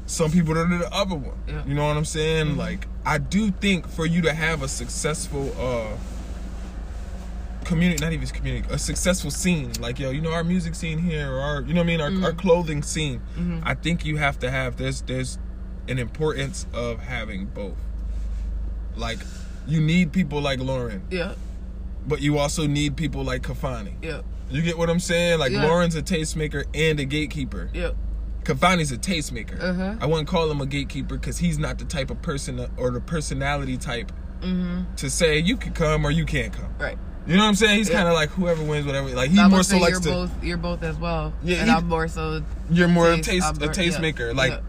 some 0.05 0.29
people 0.31 0.53
that 0.53 0.67
are 0.72 0.77
the 0.77 0.93
other 0.93 1.15
one. 1.15 1.38
Yeah. 1.48 1.63
You 1.65 1.74
know 1.74 1.88
what 1.88 1.98
I'm 1.98 2.05
saying? 2.05 2.53
Mhm. 2.53 2.57
Like 2.57 2.88
I 3.03 3.17
do 3.17 3.50
think 3.50 3.88
for 3.88 4.05
you 4.05 4.22
to 4.22 4.34
have 4.34 4.62
a 4.62 4.67
successful 4.67 5.51
uh 5.60 5.98
community, 7.63 8.03
not 8.03 8.13
even 8.13 8.27
community, 8.27 8.67
a 8.72 8.77
successful 8.77 9.31
scene, 9.31 9.72
like 9.79 9.98
yo, 9.98 10.12
you 10.12 10.22
know, 10.22 10.31
our 10.34 10.43
music 10.43 10.75
scene 10.75 11.00
here, 11.00 11.31
or 11.34 11.39
our, 11.39 11.62
you 11.63 11.74
know 11.74 11.79
what 11.81 11.86
I 11.86 11.88
mean, 11.88 12.01
our, 12.01 12.07
our 12.07 12.12
Mm-hmm. 12.34 12.38
clothing 12.39 12.84
scene. 12.84 13.22
I 13.63 13.74
think 13.74 14.05
you 14.05 14.17
have 14.17 14.38
to 14.39 14.51
have 14.51 14.75
there's 14.77 15.01
there's 15.01 15.39
an 15.87 15.99
importance 15.99 16.65
of 16.73 16.99
having 16.99 17.45
both. 17.45 17.75
Like, 18.95 19.19
you 19.67 19.81
need 19.81 20.11
people 20.11 20.41
like 20.41 20.59
Lauren, 20.59 21.01
Yeah. 21.09 21.33
but 22.07 22.21
you 22.21 22.37
also 22.37 22.67
need 22.67 22.95
people 22.95 23.23
like 23.23 23.41
Kafani. 23.41 23.93
Yeah. 24.01 24.21
You 24.49 24.61
get 24.61 24.77
what 24.77 24.89
I'm 24.89 24.99
saying? 24.99 25.39
Like 25.39 25.51
Yeah. 25.51 25.63
Lauren's 25.65 25.95
a 25.95 26.01
tastemaker 26.03 26.65
and 26.73 26.99
a 26.99 27.05
gatekeeper. 27.05 27.69
Yeah. 27.73 27.91
Kafani's 28.43 28.91
a 28.91 28.97
tastemaker. 28.97 29.59
Uh-huh. 29.59 29.95
I 29.99 30.05
wouldn't 30.05 30.27
call 30.27 30.49
him 30.51 30.61
a 30.61 30.67
gatekeeper 30.67 31.15
because 31.17 31.39
he's 31.39 31.57
not 31.57 31.79
the 31.79 31.85
type 31.85 32.11
of 32.11 32.21
person 32.21 32.63
or 32.77 32.91
the 32.91 33.01
personality 33.01 33.77
type 33.77 34.11
to 34.97 35.09
say 35.09 35.39
you 35.39 35.57
can 35.57 35.73
come 35.73 36.05
or 36.05 36.11
you 36.11 36.23
can't 36.25 36.53
come. 36.53 36.69
Right. 36.77 36.95
You 37.25 37.35
know 37.37 37.41
what 37.41 37.49
I'm 37.49 37.55
saying? 37.55 37.79
He's 37.79 37.89
Yeah. 37.89 37.95
kind 37.95 38.07
of 38.07 38.13
like 38.13 38.29
whoever 38.29 38.63
wins, 38.63 38.85
whatever. 38.85 39.09
Like 39.09 39.31
he 39.31 39.43
more 39.47 39.63
so 39.63 39.79
likes 39.79 39.93
you're 39.93 40.01
to. 40.01 40.09
both 40.29 40.43
you're 40.43 40.57
both 40.57 40.83
as 40.83 40.95
well. 40.97 41.33
Yeah, 41.43 41.57
and 41.57 41.69
he- 41.71 41.75
I'm 41.75 41.87
more 41.87 42.07
so 42.07 42.43
You're 42.69 42.87
more 42.87 43.15
taste- 43.17 43.27
a 43.27 43.31
taste 43.31 43.63
a 43.63 43.67
tastemaker. 43.99 44.27
yeah, 44.27 44.37
Like. 44.37 44.61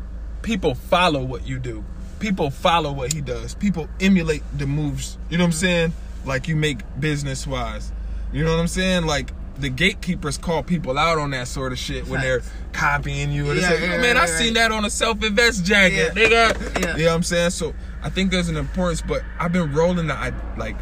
People 0.43 0.75
follow 0.75 1.23
what 1.25 1.47
you 1.47 1.59
do. 1.59 1.85
People 2.19 2.51
follow 2.51 2.93
what 2.93 3.13
he 3.13 3.21
does. 3.21 3.55
People 3.55 3.89
emulate 4.01 4.43
the 4.57 4.67
moves. 4.67 5.19
You 5.29 5.39
know 5.39 5.45
what 5.45 5.49
I'm 5.49 5.51
Mm-hmm. 5.53 5.59
saying? 5.61 5.93
Like 6.25 6.49
you 6.49 6.57
make 6.57 6.79
business 6.99 7.47
wise. 7.47 7.93
You 8.33 8.45
know 8.45 8.53
what 8.53 8.61
I'm 8.61 8.69
saying? 8.69 9.07
Like 9.07 9.31
the 9.59 9.69
gatekeepers 9.69 10.37
call 10.39 10.63
people 10.63 10.99
out 10.99 11.19
on 11.19 11.31
that 11.31 11.49
sort 11.49 11.73
of 11.73 11.79
shit 11.79 12.07
when 12.09 12.21
they're 12.21 12.43
copying 12.73 13.31
you. 13.33 13.51
And 13.51 13.61
Yeah, 13.61 13.71
it's 13.73 13.81
like, 13.81 13.91
yeah, 13.91 14.01
man, 14.03 14.17
I 14.17 14.27
seen 14.27 14.49
right. 14.49 14.55
that 14.55 14.73
on 14.73 14.85
a 14.85 14.91
self-invest 14.91 15.65
jacket, 15.65 16.13
Yeah. 16.17 16.25
nigga. 16.29 16.81
Yeah. 16.83 16.97
You 16.97 17.05
know 17.05 17.11
what 17.11 17.17
I'm 17.17 17.23
saying? 17.23 17.51
So 17.51 17.75
I 18.03 18.11
think 18.11 18.31
there's 18.31 18.49
an 18.49 18.57
importance, 18.57 19.03
but 19.03 19.23
I've 19.39 19.53
been 19.53 19.73
rolling 19.73 20.09
the 20.09 20.15
I 20.15 20.33
like 20.59 20.77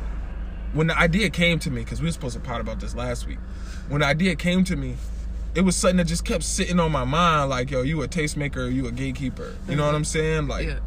when 0.72 0.86
the 0.88 0.98
idea 0.98 1.30
came 1.30 1.58
to 1.60 1.70
me 1.70 1.82
because 1.82 2.00
we 2.00 2.06
were 2.08 2.12
supposed 2.12 2.34
to 2.34 2.40
pot 2.40 2.60
about 2.60 2.80
this 2.80 2.94
last 2.94 3.26
week. 3.28 3.38
When 3.88 4.00
the 4.00 4.06
idea 4.06 4.34
came 4.34 4.64
to 4.64 4.76
me, 4.76 4.96
it 5.54 5.62
was 5.62 5.76
something 5.76 5.98
that 5.98 6.06
just 6.06 6.24
kept 6.24 6.42
sitting 6.42 6.80
on 6.80 6.90
my 6.92 7.04
mind. 7.04 7.50
Like, 7.50 7.70
yo, 7.70 7.82
you 7.82 8.02
a 8.02 8.08
tastemaker, 8.08 8.56
or 8.56 8.68
you 8.68 8.86
a 8.86 8.92
gatekeeper. 8.92 9.54
You 9.68 9.76
know 9.76 9.86
what 9.86 9.94
I'm 9.94 10.04
saying? 10.04 10.48
Like, 10.48 10.66
yeah. 10.66 10.80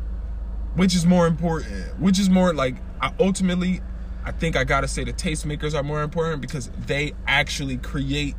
which 0.75 0.95
is 0.95 1.05
more 1.05 1.27
important? 1.27 1.99
Which 1.99 2.19
is 2.19 2.29
more 2.29 2.53
like 2.53 2.75
I 3.01 3.13
ultimately, 3.19 3.81
I 4.25 4.31
think 4.31 4.55
I 4.55 4.63
gotta 4.63 4.87
say 4.87 5.03
the 5.03 5.13
tastemakers 5.13 5.73
are 5.73 5.83
more 5.83 6.01
important 6.01 6.41
because 6.41 6.69
they 6.85 7.13
actually 7.27 7.77
create 7.77 8.35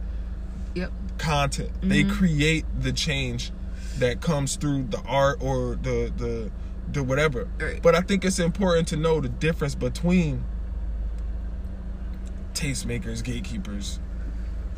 Yep. 0.74 0.92
content. 1.16 1.70
They 1.82 2.04
mm-hmm. 2.04 2.12
create 2.12 2.64
the 2.78 2.92
change 2.92 3.50
that 3.98 4.20
comes 4.20 4.56
through 4.56 4.84
the 4.84 5.00
art 5.00 5.38
or 5.40 5.76
the 5.76 6.12
the 6.16 6.50
the 6.92 7.02
whatever. 7.02 7.48
Right. 7.58 7.82
But 7.82 7.94
I 7.94 8.00
think 8.00 8.24
it's 8.24 8.38
important 8.38 8.88
to 8.88 8.96
know 8.96 9.20
the 9.20 9.28
difference 9.28 9.74
between 9.74 10.44
tastemakers, 12.54 13.22
gatekeepers, 13.22 14.00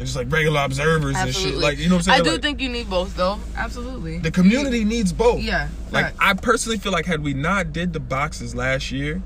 and 0.00 0.06
just 0.06 0.16
like 0.16 0.32
regular 0.32 0.62
observers 0.64 1.14
Absolutely. 1.14 1.50
and 1.52 1.54
shit. 1.54 1.62
Like 1.62 1.78
you 1.78 1.88
know 1.90 1.96
what 1.96 2.08
I'm 2.08 2.14
saying? 2.14 2.20
I 2.22 2.24
do 2.24 2.30
Like, 2.32 2.42
think 2.42 2.60
you 2.62 2.68
need 2.70 2.88
both 2.90 3.14
though. 3.16 3.38
Absolutely. 3.54 4.18
the 4.18 4.30
community 4.30 4.82
needs 4.84 5.12
both. 5.12 5.40
Yeah. 5.42 5.68
Like 5.92 6.06
facts. 6.06 6.16
I 6.20 6.32
personally 6.34 6.78
feel 6.78 6.90
like 6.92 7.04
had 7.06 7.22
we 7.22 7.34
not 7.34 7.72
did 7.72 7.92
the 7.92 8.00
boxes 8.00 8.54
last 8.54 8.90
year, 8.90 9.22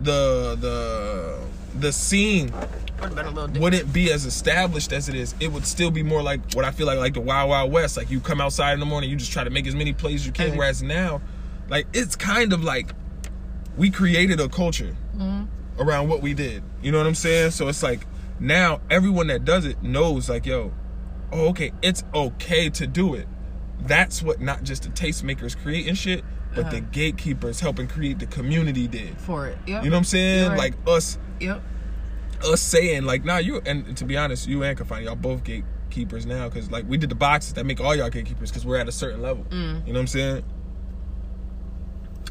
the 0.00 0.56
the 0.60 1.40
the 1.78 1.92
scene 1.92 2.52
Would've 3.00 3.14
been 3.14 3.26
a 3.26 3.28
little 3.30 3.46
different. 3.46 3.62
wouldn't 3.62 3.92
be 3.92 4.10
as 4.12 4.26
established 4.26 4.92
as 4.92 5.08
it 5.08 5.14
is. 5.14 5.34
It 5.40 5.52
would 5.52 5.64
still 5.66 5.90
be 5.92 6.02
more 6.02 6.20
like 6.22 6.40
what 6.54 6.64
I 6.64 6.70
feel 6.72 6.86
like 6.86 6.98
like 6.98 7.14
the 7.14 7.20
Wild 7.20 7.48
Wild 7.50 7.72
West. 7.72 7.96
Like 7.96 8.10
you 8.10 8.20
come 8.20 8.40
outside 8.40 8.72
in 8.74 8.80
the 8.80 8.86
morning, 8.86 9.08
you 9.10 9.16
just 9.16 9.32
try 9.32 9.44
to 9.44 9.50
make 9.50 9.66
as 9.66 9.74
many 9.74 9.92
plays 9.92 10.20
as 10.22 10.26
you 10.26 10.32
can. 10.32 10.52
Mhm. 10.52 10.56
Whereas 10.58 10.82
now, 10.82 11.20
like 11.68 11.86
it's 11.92 12.14
kind 12.16 12.52
of 12.52 12.62
like 12.64 12.92
we 13.76 13.90
created 13.90 14.38
a 14.40 14.48
culture 14.48 14.96
Mm-hmm. 15.16 15.82
around 15.82 16.08
what 16.08 16.22
we 16.22 16.32
did. 16.34 16.62
You 16.82 16.92
know 16.92 16.98
what 16.98 17.06
I'm 17.08 17.14
saying? 17.16 17.50
So 17.52 17.66
it's 17.68 17.82
like 17.82 18.06
now 18.40 18.80
everyone 18.90 19.26
that 19.28 19.44
does 19.44 19.64
it 19.64 19.82
knows 19.82 20.28
like, 20.28 20.46
yo, 20.46 20.72
oh, 21.32 21.48
okay, 21.48 21.72
it's 21.82 22.04
okay 22.14 22.68
to 22.70 22.86
do 22.86 23.14
it. 23.14 23.26
That's 23.80 24.22
what 24.22 24.40
not 24.40 24.62
just 24.64 24.82
the 24.84 24.88
tastemakers 24.90 25.56
creating 25.56 25.94
shit, 25.94 26.24
but 26.54 26.70
the 26.70 26.78
Uh-huh. 26.78 26.86
gatekeepers 26.92 27.60
helping 27.60 27.86
create 27.88 28.18
the 28.18 28.26
community 28.26 28.88
did. 28.88 29.18
for 29.20 29.46
it. 29.46 29.58
Yep. 29.66 29.84
You 29.84 29.90
know 29.90 29.96
what 29.96 29.98
I'm 29.98 30.04
saying? 30.04 30.48
Right. 30.50 30.58
Like 30.58 30.74
us 30.86 31.18
Yep. 31.40 31.62
us 32.44 32.60
saying 32.60 33.04
like, 33.04 33.24
nah, 33.24 33.38
you 33.38 33.60
and 33.66 33.96
to 33.96 34.04
be 34.04 34.16
honest, 34.16 34.48
you 34.48 34.62
and 34.62 34.76
Kafani, 34.78 35.04
y'all 35.04 35.14
both 35.16 35.44
gatekeepers 35.44 36.26
now 36.26 36.48
because 36.48 36.70
like 36.70 36.88
we 36.88 36.96
did 36.96 37.10
the 37.10 37.14
boxes 37.14 37.52
that 37.54 37.64
make 37.66 37.80
all 37.80 37.94
y'all 37.94 38.08
gatekeepers 38.10 38.50
because 38.50 38.64
we're 38.66 38.78
at 38.78 38.88
a 38.88 38.92
certain 38.92 39.22
level. 39.22 39.44
Mm. 39.50 39.86
You 39.86 39.92
know 39.92 39.98
what 39.98 40.00
I'm 40.00 40.06
saying? 40.08 40.44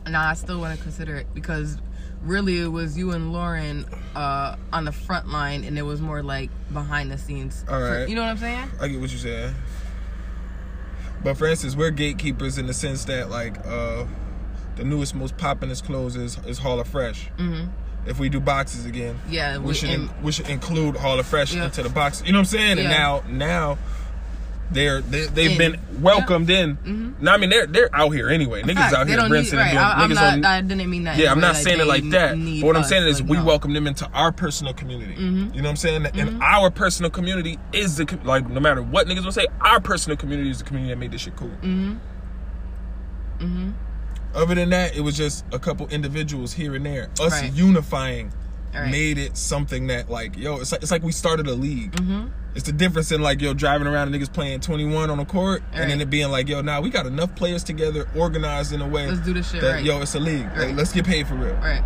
Nah, 0.07 0.29
I 0.29 0.33
still 0.35 0.59
want 0.59 0.75
to 0.77 0.81
consider 0.81 1.15
it 1.17 1.27
because 1.33 1.77
really 2.23 2.59
it 2.59 2.67
was 2.67 2.97
you 2.97 3.11
and 3.11 3.31
Lauren 3.33 3.85
uh, 4.15 4.55
on 4.73 4.85
the 4.85 4.91
front 4.91 5.29
line, 5.29 5.63
and 5.63 5.77
it 5.77 5.83
was 5.83 6.01
more 6.01 6.23
like 6.23 6.49
behind 6.73 7.11
the 7.11 7.17
scenes. 7.17 7.63
All 7.69 7.79
For- 7.79 8.05
you 8.07 8.15
know 8.15 8.21
what 8.21 8.29
I'm 8.31 8.37
saying? 8.37 8.69
I 8.81 8.87
get 8.87 8.99
what 8.99 9.09
you're 9.11 9.19
saying. 9.19 9.53
But 11.23 11.37
for 11.37 11.47
instance, 11.47 11.75
we're 11.75 11.91
gatekeepers 11.91 12.57
in 12.57 12.67
the 12.67 12.73
sense 12.73 13.05
that 13.05 13.29
like 13.29 13.57
uh 13.65 14.05
the 14.75 14.83
newest, 14.83 15.15
most 15.15 15.35
poppinest 15.37 15.83
clothes 15.85 16.15
is, 16.15 16.37
is 16.45 16.59
Hall 16.59 16.79
of 16.79 16.87
Fresh. 16.87 17.29
Mm-hmm. 17.37 17.69
If 18.07 18.19
we 18.19 18.29
do 18.29 18.39
boxes 18.39 18.85
again, 18.85 19.19
Yeah. 19.27 19.57
we 19.57 19.73
should 19.73 19.89
and- 19.89 20.09
we 20.23 20.31
should 20.31 20.47
include 20.49 20.95
Hall 20.95 21.19
of 21.19 21.25
Fresh 21.25 21.53
Yeah. 21.55 21.65
into 21.65 21.81
the 21.83 21.89
box. 21.89 22.21
You 22.25 22.31
know 22.31 22.37
what 22.39 22.53
I'm 22.53 22.59
saying? 22.59 22.79
And 22.79 22.89
now 22.89 23.23
now 23.27 23.77
they're 24.71 25.01
they, 25.01 25.25
they've 25.27 25.57
been 25.57 25.79
welcomed 26.01 26.49
in. 26.49 26.77
Mhm. 26.77 27.21
No, 27.21 27.31
I 27.31 27.37
mean 27.37 27.49
they're 27.49 27.65
they're 27.67 27.89
out 27.95 28.09
here 28.11 28.29
anyway. 28.29 28.61
Niggas 28.63 28.75
Facts. 28.75 28.93
out 28.93 29.07
They 29.07 29.13
here 29.13 29.29
rinsing 29.29 29.57
right. 29.57 29.65
and 29.69 29.71
doing. 29.77 29.83
I, 29.83 29.91
I'm 29.93 30.09
niggas 30.11 30.15
not. 30.15 30.31
don't- 30.35 30.45
I 30.45 30.61
didn't 30.61 30.89
mean 30.89 31.03
that. 31.05 31.17
yeah, 31.17 31.31
I'm 31.31 31.39
not 31.39 31.53
like 31.55 31.63
saying 31.63 31.79
it 31.79 31.87
like 31.87 32.09
that. 32.09 32.35
But 32.37 32.65
what 32.67 32.75
I'm 32.77 32.83
saying 32.83 33.07
is 33.07 33.23
we 33.23 33.37
no. 33.37 33.45
welcome 33.45 33.73
them 33.73 33.87
into 33.87 34.07
our 34.11 34.31
personal 34.31 34.73
community. 34.73 35.15
Mhm. 35.15 35.55
You 35.55 35.61
know 35.61 35.67
what 35.67 35.69
I'm 35.71 35.75
saying? 35.77 36.05
And 36.05 36.13
Mm-hmm. 36.15 36.41
our 36.41 36.69
personal 36.69 37.09
community 37.11 37.57
is 37.73 37.95
the 37.97 38.19
like 38.23 38.49
no 38.49 38.59
matter 38.59 38.81
what 38.81 39.07
niggas 39.07 39.23
will 39.25 39.31
say, 39.31 39.47
our 39.61 39.79
personal 39.79 40.17
community 40.17 40.49
is 40.49 40.59
the 40.59 40.65
community 40.65 40.93
that 40.93 40.99
made 40.99 41.11
this 41.11 41.21
shit 41.21 41.35
cool. 41.35 41.47
Mm-hmm. 41.61 41.95
Mm-hmm. 43.39 43.69
Other 44.35 44.55
than 44.55 44.69
that, 44.71 44.95
it 44.95 45.01
was 45.01 45.15
just 45.17 45.45
a 45.51 45.59
couple 45.59 45.87
individuals 45.87 46.53
here 46.53 46.75
and 46.75 46.85
there. 46.85 47.09
Us 47.19 47.31
Right. 47.41 47.51
unifying 47.53 48.31
Right. 48.81 48.91
made 48.91 49.17
it 49.17 49.37
something 49.37 49.87
that 49.87 50.09
like 50.09 50.37
yo, 50.37 50.57
it's 50.57 50.71
like 50.71 50.81
it's 50.81 50.91
like 50.91 51.03
we 51.03 51.11
started 51.11 51.47
a 51.47 51.53
league. 51.53 51.91
Mm-hmm. 51.93 52.27
It's 52.55 52.65
the 52.65 52.71
difference 52.71 53.11
in 53.11 53.21
like 53.21 53.41
yo 53.41 53.53
driving 53.53 53.87
around 53.87 54.13
and 54.13 54.21
niggas 54.21 54.31
playing 54.31 54.61
21 54.61 55.09
on 55.09 55.17
the 55.17 55.25
court, 55.25 55.63
and 55.73 55.89
then 55.89 56.01
it 56.01 56.09
being 56.09 56.29
like 56.29 56.47
yo, 56.47 56.61
now 56.61 56.81
we 56.81 56.89
got 56.89 57.05
enough 57.05 57.35
players 57.35 57.63
together, 57.63 58.07
organized 58.15 58.73
in 58.73 58.81
a 58.81 58.87
way 58.87 59.07
Let's 59.07 59.21
do 59.21 59.33
this 59.33 59.51
shit 59.51 59.61
that 59.61 59.71
right. 59.75 59.83
yo, 59.83 60.01
it's 60.01 60.15
a 60.15 60.19
league. 60.19 60.49
Like, 60.55 60.75
let's 60.75 60.91
get 60.91 61.05
paid 61.05 61.27
for 61.27 61.35
real. 61.35 61.53
Right. 61.55 61.83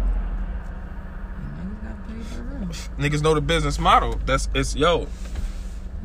Niggas 1.58 1.84
got 1.84 2.08
paid 2.08 2.26
for 2.26 2.42
real. 2.42 3.10
niggas 3.10 3.22
know 3.22 3.34
the 3.34 3.42
business 3.42 3.80
model. 3.80 4.20
That's 4.26 4.50
it's 4.54 4.76
yo, 4.76 5.08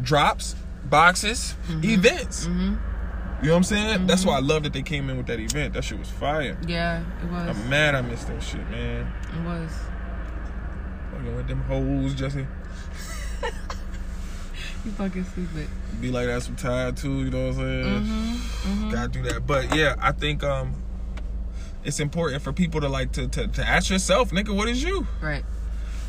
drops, 0.02 0.56
boxes, 0.84 1.54
events. 1.82 2.46
Mm-hmm. 2.46 2.76
You 3.42 3.48
know 3.48 3.52
what 3.52 3.56
I'm 3.58 3.64
saying? 3.64 4.06
That's 4.06 4.24
why 4.24 4.36
I 4.36 4.40
love 4.40 4.62
that 4.62 4.72
they 4.72 4.82
came 4.82 5.10
in 5.10 5.18
with 5.18 5.26
that 5.26 5.38
event. 5.38 5.74
That 5.74 5.84
shit 5.84 5.98
was 5.98 6.08
fire. 6.08 6.58
Yeah, 6.66 7.04
it 7.22 7.30
was. 7.30 7.56
I'm 7.56 7.68
mad 7.68 7.94
I 7.94 8.00
missed 8.00 8.28
that 8.28 8.42
shit, 8.42 8.68
man. 8.70 9.12
It 9.22 9.44
was. 9.44 9.70
Fucking 11.26 11.36
with 11.36 11.48
them 11.48 11.60
hoes, 11.62 12.14
Jesse. 12.14 12.46
You 14.84 14.92
fucking 14.92 15.24
stupid. 15.24 15.66
Be 16.00 16.12
like 16.12 16.26
that's 16.28 16.46
some 16.46 16.54
tired 16.54 16.96
too. 16.96 17.24
You 17.24 17.30
know 17.30 17.46
what 17.48 17.56
I'm 17.56 17.82
saying? 17.82 18.04
Mm-hmm. 18.04 18.90
Gotta 18.92 19.08
do 19.08 19.22
that. 19.24 19.44
But 19.44 19.74
yeah, 19.74 19.96
I 19.98 20.12
think 20.12 20.44
um, 20.44 20.80
it's 21.82 21.98
important 21.98 22.40
for 22.42 22.52
people 22.52 22.80
to 22.80 22.88
like 22.88 23.10
to 23.12 23.26
to, 23.26 23.48
to 23.48 23.66
ask 23.66 23.90
yourself, 23.90 24.30
nigga, 24.30 24.54
what 24.54 24.68
is 24.68 24.80
you? 24.84 25.04
Right. 25.20 25.44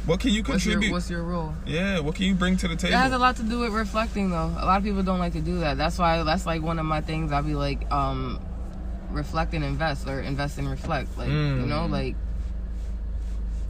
What 0.05 0.19
can 0.19 0.29
you 0.29 0.41
What's 0.43 0.63
contribute? 0.63 0.85
your 0.89 0.93
What's 0.93 1.09
your 1.09 1.23
role? 1.23 1.53
yeah, 1.65 1.99
what 2.01 2.13
can 2.13 2.25
you 2.25 2.35
bring 2.35 2.55
to 2.57 2.67
the 2.67 2.75
table? 2.75 2.95
has 2.97 3.11
a 3.13 3.17
lot 3.17 3.35
to 3.37 3.43
do 3.43 3.59
with 3.61 3.71
reflecting, 3.73 4.29
though. 4.29 4.45
A 4.59 4.65
lot 4.65 4.77
of 4.77 4.83
people 4.83 5.01
don't 5.01 5.19
like 5.19 5.33
to 5.33 5.41
do 5.41 5.59
that. 5.61 5.77
That's 5.77 5.97
why 5.97 6.21
that's 6.21 6.45
like 6.45 6.61
one 6.61 6.77
of 6.77 6.85
my 6.85 7.01
things. 7.01 7.31
I'll 7.31 7.41
be 7.41 7.55
like, 7.55 7.91
um, 7.91 8.39
reflect 9.09 9.55
and 9.55 9.63
invest, 9.65 10.07
or 10.07 10.21
invest 10.21 10.59
and 10.59 10.69
reflect. 10.69 11.17
Like 11.17 11.29
you 11.29 11.33
Mm. 11.33 11.67
know, 11.67 11.87
like 11.87 12.15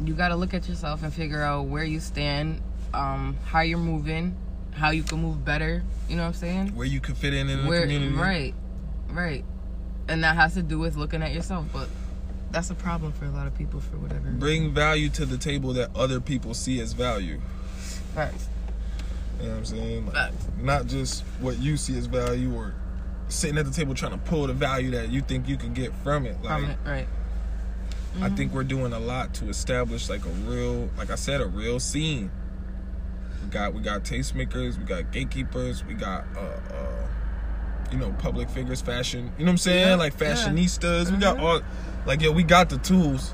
you 0.03 0.13
got 0.13 0.29
to 0.29 0.35
look 0.35 0.53
at 0.53 0.67
yourself 0.67 1.03
and 1.03 1.13
figure 1.13 1.41
out 1.41 1.67
where 1.67 1.83
you 1.83 1.99
stand, 1.99 2.61
um, 2.93 3.37
how 3.45 3.61
you're 3.61 3.77
moving, 3.77 4.35
how 4.71 4.91
you 4.91 5.03
can 5.03 5.21
move 5.21 5.43
better. 5.43 5.83
You 6.07 6.15
know 6.15 6.23
what 6.23 6.29
I'm 6.29 6.33
saying? 6.33 6.75
Where 6.75 6.87
you 6.87 6.99
can 6.99 7.15
fit 7.15 7.33
in 7.33 7.49
in 7.49 7.65
the 7.65 7.81
community. 7.81 8.13
right, 8.15 8.53
right, 9.09 9.43
and 10.07 10.23
that 10.23 10.35
has 10.35 10.53
to 10.53 10.61
do 10.61 10.79
with 10.79 10.95
looking 10.95 11.21
at 11.21 11.33
yourself. 11.33 11.65
But 11.73 11.89
that's 12.51 12.69
a 12.69 12.75
problem 12.75 13.11
for 13.11 13.25
a 13.25 13.31
lot 13.31 13.47
of 13.47 13.57
people 13.57 13.79
for 13.81 13.97
whatever. 13.97 14.29
Bring 14.29 14.73
value 14.73 15.09
to 15.09 15.25
the 15.25 15.37
table 15.37 15.73
that 15.73 15.95
other 15.95 16.21
people 16.21 16.53
see 16.53 16.79
as 16.79 16.93
value. 16.93 17.41
Facts. 18.13 18.47
You 19.39 19.45
know 19.47 19.51
what 19.51 19.57
I'm 19.57 19.65
saying? 19.65 20.05
Like, 20.05 20.15
Facts. 20.15 20.47
not 20.59 20.87
just 20.87 21.23
what 21.39 21.59
you 21.59 21.77
see 21.77 21.97
as 21.97 22.05
value 22.07 22.55
or 22.55 22.73
sitting 23.27 23.57
at 23.57 23.65
the 23.65 23.71
table 23.71 23.93
trying 23.93 24.13
to 24.13 24.17
pull 24.17 24.47
the 24.47 24.53
value 24.53 24.91
that 24.91 25.11
you 25.11 25.21
think 25.21 25.47
you 25.47 25.57
can 25.57 25.73
get 25.73 25.93
from 26.03 26.25
it. 26.25 26.41
Like 26.41 26.61
From 26.61 26.69
it, 26.71 26.77
right. 26.85 27.07
I 28.21 28.29
think 28.29 28.53
we're 28.53 28.63
doing 28.63 28.93
a 28.93 28.99
lot 28.99 29.33
to 29.35 29.49
establish 29.49 30.09
like 30.09 30.25
a 30.25 30.29
real, 30.29 30.89
like 30.97 31.09
I 31.11 31.15
said, 31.15 31.41
a 31.41 31.45
real 31.45 31.79
scene. 31.79 32.31
We 33.43 33.49
got 33.49 33.73
we 33.73 33.81
got 33.81 34.03
tastemakers, 34.03 34.77
we 34.77 34.83
got 34.85 35.11
gatekeepers, 35.11 35.83
we 35.85 35.93
got 35.93 36.25
uh, 36.35 36.39
uh 36.39 37.07
you 37.91 37.97
know, 37.97 38.11
public 38.19 38.49
figures, 38.49 38.81
fashion. 38.81 39.31
You 39.37 39.45
know 39.45 39.49
what 39.49 39.53
I'm 39.53 39.57
saying? 39.59 39.87
Yeah, 39.87 39.95
Like 39.95 40.19
yeah. 40.19 40.33
fashionistas. 40.35 41.09
We 41.11 41.17
got 41.17 41.37
Mhm. 41.37 41.41
all, 41.43 41.61
like 42.05 42.21
yo, 42.21 42.31
we 42.31 42.43
got 42.43 42.69
the 42.69 42.77
tools 42.79 43.33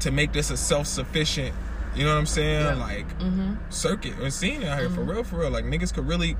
to 0.00 0.10
make 0.10 0.32
this 0.32 0.50
a 0.50 0.56
self-sufficient. 0.56 1.54
You 1.94 2.04
know 2.04 2.12
what 2.12 2.18
I'm 2.18 2.26
saying? 2.26 2.64
Yeah. 2.66 2.74
Like 2.74 3.18
Mm-hmm. 3.18 3.54
circuit 3.70 4.18
or 4.20 4.28
scene 4.30 4.62
out 4.64 4.78
here 4.80 4.90
for 4.90 5.02
real, 5.02 5.24
for 5.24 5.36
real. 5.36 5.50
Like 5.50 5.64
niggas 5.64 5.94
could 5.94 6.06
really 6.06 6.36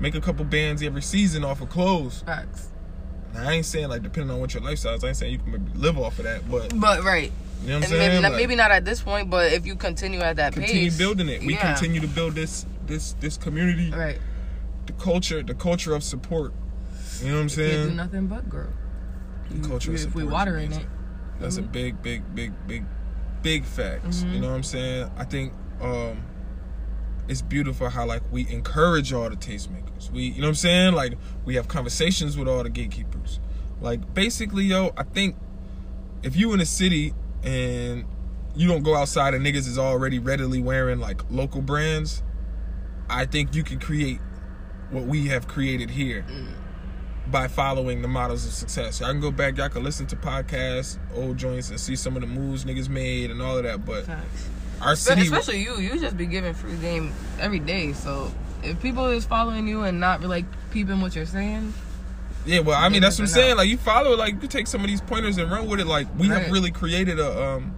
make 0.00 0.14
a 0.14 0.20
couple 0.20 0.44
bands 0.44 0.82
every 0.82 1.02
season 1.02 1.44
off 1.44 1.60
of 1.60 1.68
clothes. 1.68 2.22
Facts. 2.24 2.68
Now, 3.34 3.48
I 3.48 3.52
ain't 3.52 3.66
saying 3.66 3.88
like 3.88 4.02
depending 4.02 4.30
on 4.34 4.40
what 4.40 4.54
your 4.54 4.62
lifestyle 4.62 4.94
is, 4.94 5.04
I 5.04 5.08
ain't 5.08 5.16
saying 5.16 5.32
you 5.32 5.38
can 5.38 5.52
maybe 5.52 5.70
live 5.74 5.98
off 5.98 6.18
of 6.18 6.24
that, 6.24 6.48
but 6.50 6.78
But 6.78 7.02
right. 7.04 7.30
you 7.62 7.68
know 7.68 7.74
what 7.76 7.84
I'm 7.84 7.88
saying? 7.90 7.98
maybe, 7.98 8.22
not, 8.22 8.32
Like, 8.32 8.40
maybe 8.40 8.56
not 8.56 8.70
at 8.70 8.84
this 8.84 9.02
point, 9.02 9.30
but 9.30 9.52
if 9.52 9.66
you 9.66 9.76
continue 9.76 10.20
at 10.20 10.36
that 10.36 10.52
continue 10.54 10.84
pace, 10.90 10.98
building 10.98 11.28
it. 11.28 11.42
We 11.42 11.54
yeah. 11.54 11.74
continue 11.74 12.00
to 12.00 12.08
build 12.08 12.34
this 12.34 12.64
this 12.86 13.12
this 13.20 13.36
community, 13.36 13.90
Right. 13.90 14.18
the 14.86 14.92
culture, 14.94 15.42
the 15.42 15.54
culture 15.54 15.94
of 15.94 16.02
support. 16.02 16.52
You 17.20 17.28
know 17.28 17.34
what 17.34 17.40
I'm 17.42 17.48
Can't 17.48 17.50
do 17.50 17.84
saying? 17.84 17.96
nothing 17.96 18.26
but 18.28 18.48
grow. 18.48 18.68
The 19.50 19.68
culture 19.68 19.90
of 19.90 19.96
if 19.96 20.14
we 20.14 20.22
support 20.22 20.24
is 20.24 20.30
water 20.30 20.56
in 20.58 20.72
it. 20.72 20.86
That's 21.40 21.56
a 21.58 21.62
Mhm. 21.62 21.72
big, 21.72 22.02
big, 22.02 22.34
big, 22.34 22.52
big, 22.66 22.84
big 23.42 23.64
facts. 23.64 24.22
You 24.22 24.28
Mhm. 24.28 24.40
know 24.40 24.48
what 24.50 24.54
I'm 24.56 24.62
saying? 24.62 25.10
I 25.16 25.24
think 25.24 25.52
um 25.80 26.22
it's 27.28 27.42
beautiful 27.42 27.90
how 27.90 28.06
like 28.06 28.22
we 28.30 28.48
encourage 28.48 29.12
all 29.12 29.28
the 29.28 29.36
tastemakers. 29.36 30.10
We 30.10 30.24
you 30.24 30.40
know 30.40 30.46
what 30.46 30.48
I'm 30.48 30.54
saying? 30.54 30.94
Like 30.94 31.14
we 31.44 31.54
have 31.56 31.68
conversations 31.68 32.36
with 32.36 32.48
all 32.48 32.62
the 32.62 32.70
gatekeepers. 32.70 33.40
Like 33.80 34.14
basically, 34.14 34.64
yo, 34.64 34.92
I 34.96 35.04
think 35.04 35.36
if 36.22 36.36
you 36.36 36.52
in 36.52 36.60
a 36.60 36.66
city 36.66 37.14
and 37.42 38.04
you 38.56 38.66
don't 38.66 38.82
go 38.82 38.96
outside 38.96 39.34
and 39.34 39.44
niggas 39.44 39.68
is 39.68 39.78
already 39.78 40.18
readily 40.18 40.60
wearing 40.60 40.98
like 40.98 41.22
local 41.30 41.60
brands, 41.60 42.22
I 43.08 43.26
think 43.26 43.54
you 43.54 43.62
can 43.62 43.78
create 43.78 44.20
what 44.90 45.04
we 45.04 45.26
have 45.28 45.46
created 45.46 45.90
here 45.90 46.24
mm. 46.28 46.48
by 47.30 47.46
following 47.46 48.02
the 48.02 48.08
models 48.08 48.46
of 48.46 48.52
success. 48.52 49.00
Y'all 49.00 49.10
can 49.10 49.20
go 49.20 49.30
back, 49.30 49.58
y'all 49.58 49.68
can 49.68 49.84
listen 49.84 50.06
to 50.06 50.16
podcasts, 50.16 50.98
old 51.14 51.36
joints, 51.36 51.70
and 51.70 51.78
see 51.78 51.94
some 51.94 52.16
of 52.16 52.22
the 52.22 52.26
moves 52.26 52.64
niggas 52.64 52.88
made 52.88 53.30
and 53.30 53.40
all 53.42 53.58
of 53.58 53.64
that. 53.64 53.84
But 53.84 54.06
Facts. 54.06 54.48
Our 54.80 54.96
city, 54.96 55.22
especially 55.22 55.62
you, 55.62 55.78
you 55.78 55.98
just 55.98 56.16
be 56.16 56.26
giving 56.26 56.54
free 56.54 56.76
game 56.76 57.12
every 57.40 57.58
day. 57.58 57.92
So 57.92 58.32
if 58.62 58.80
people 58.80 59.06
is 59.06 59.24
following 59.24 59.66
you 59.68 59.82
and 59.82 59.98
not 60.00 60.22
like 60.22 60.44
peeping 60.70 61.00
what 61.00 61.14
you're 61.16 61.26
saying, 61.26 61.72
yeah. 62.46 62.60
Well, 62.60 62.76
I 62.82 62.88
mean, 62.88 63.02
that's 63.02 63.18
what 63.18 63.24
I'm 63.24 63.28
saying. 63.28 63.56
Like 63.56 63.68
you 63.68 63.76
follow, 63.76 64.16
like 64.16 64.40
you 64.40 64.48
take 64.48 64.66
some 64.66 64.80
of 64.82 64.86
these 64.86 65.00
pointers 65.00 65.36
and 65.38 65.50
run 65.50 65.68
with 65.68 65.80
it. 65.80 65.86
Like 65.86 66.06
we 66.18 66.28
have 66.28 66.50
really 66.50 66.70
created 66.70 67.18
a 67.18 67.42
um 67.42 67.74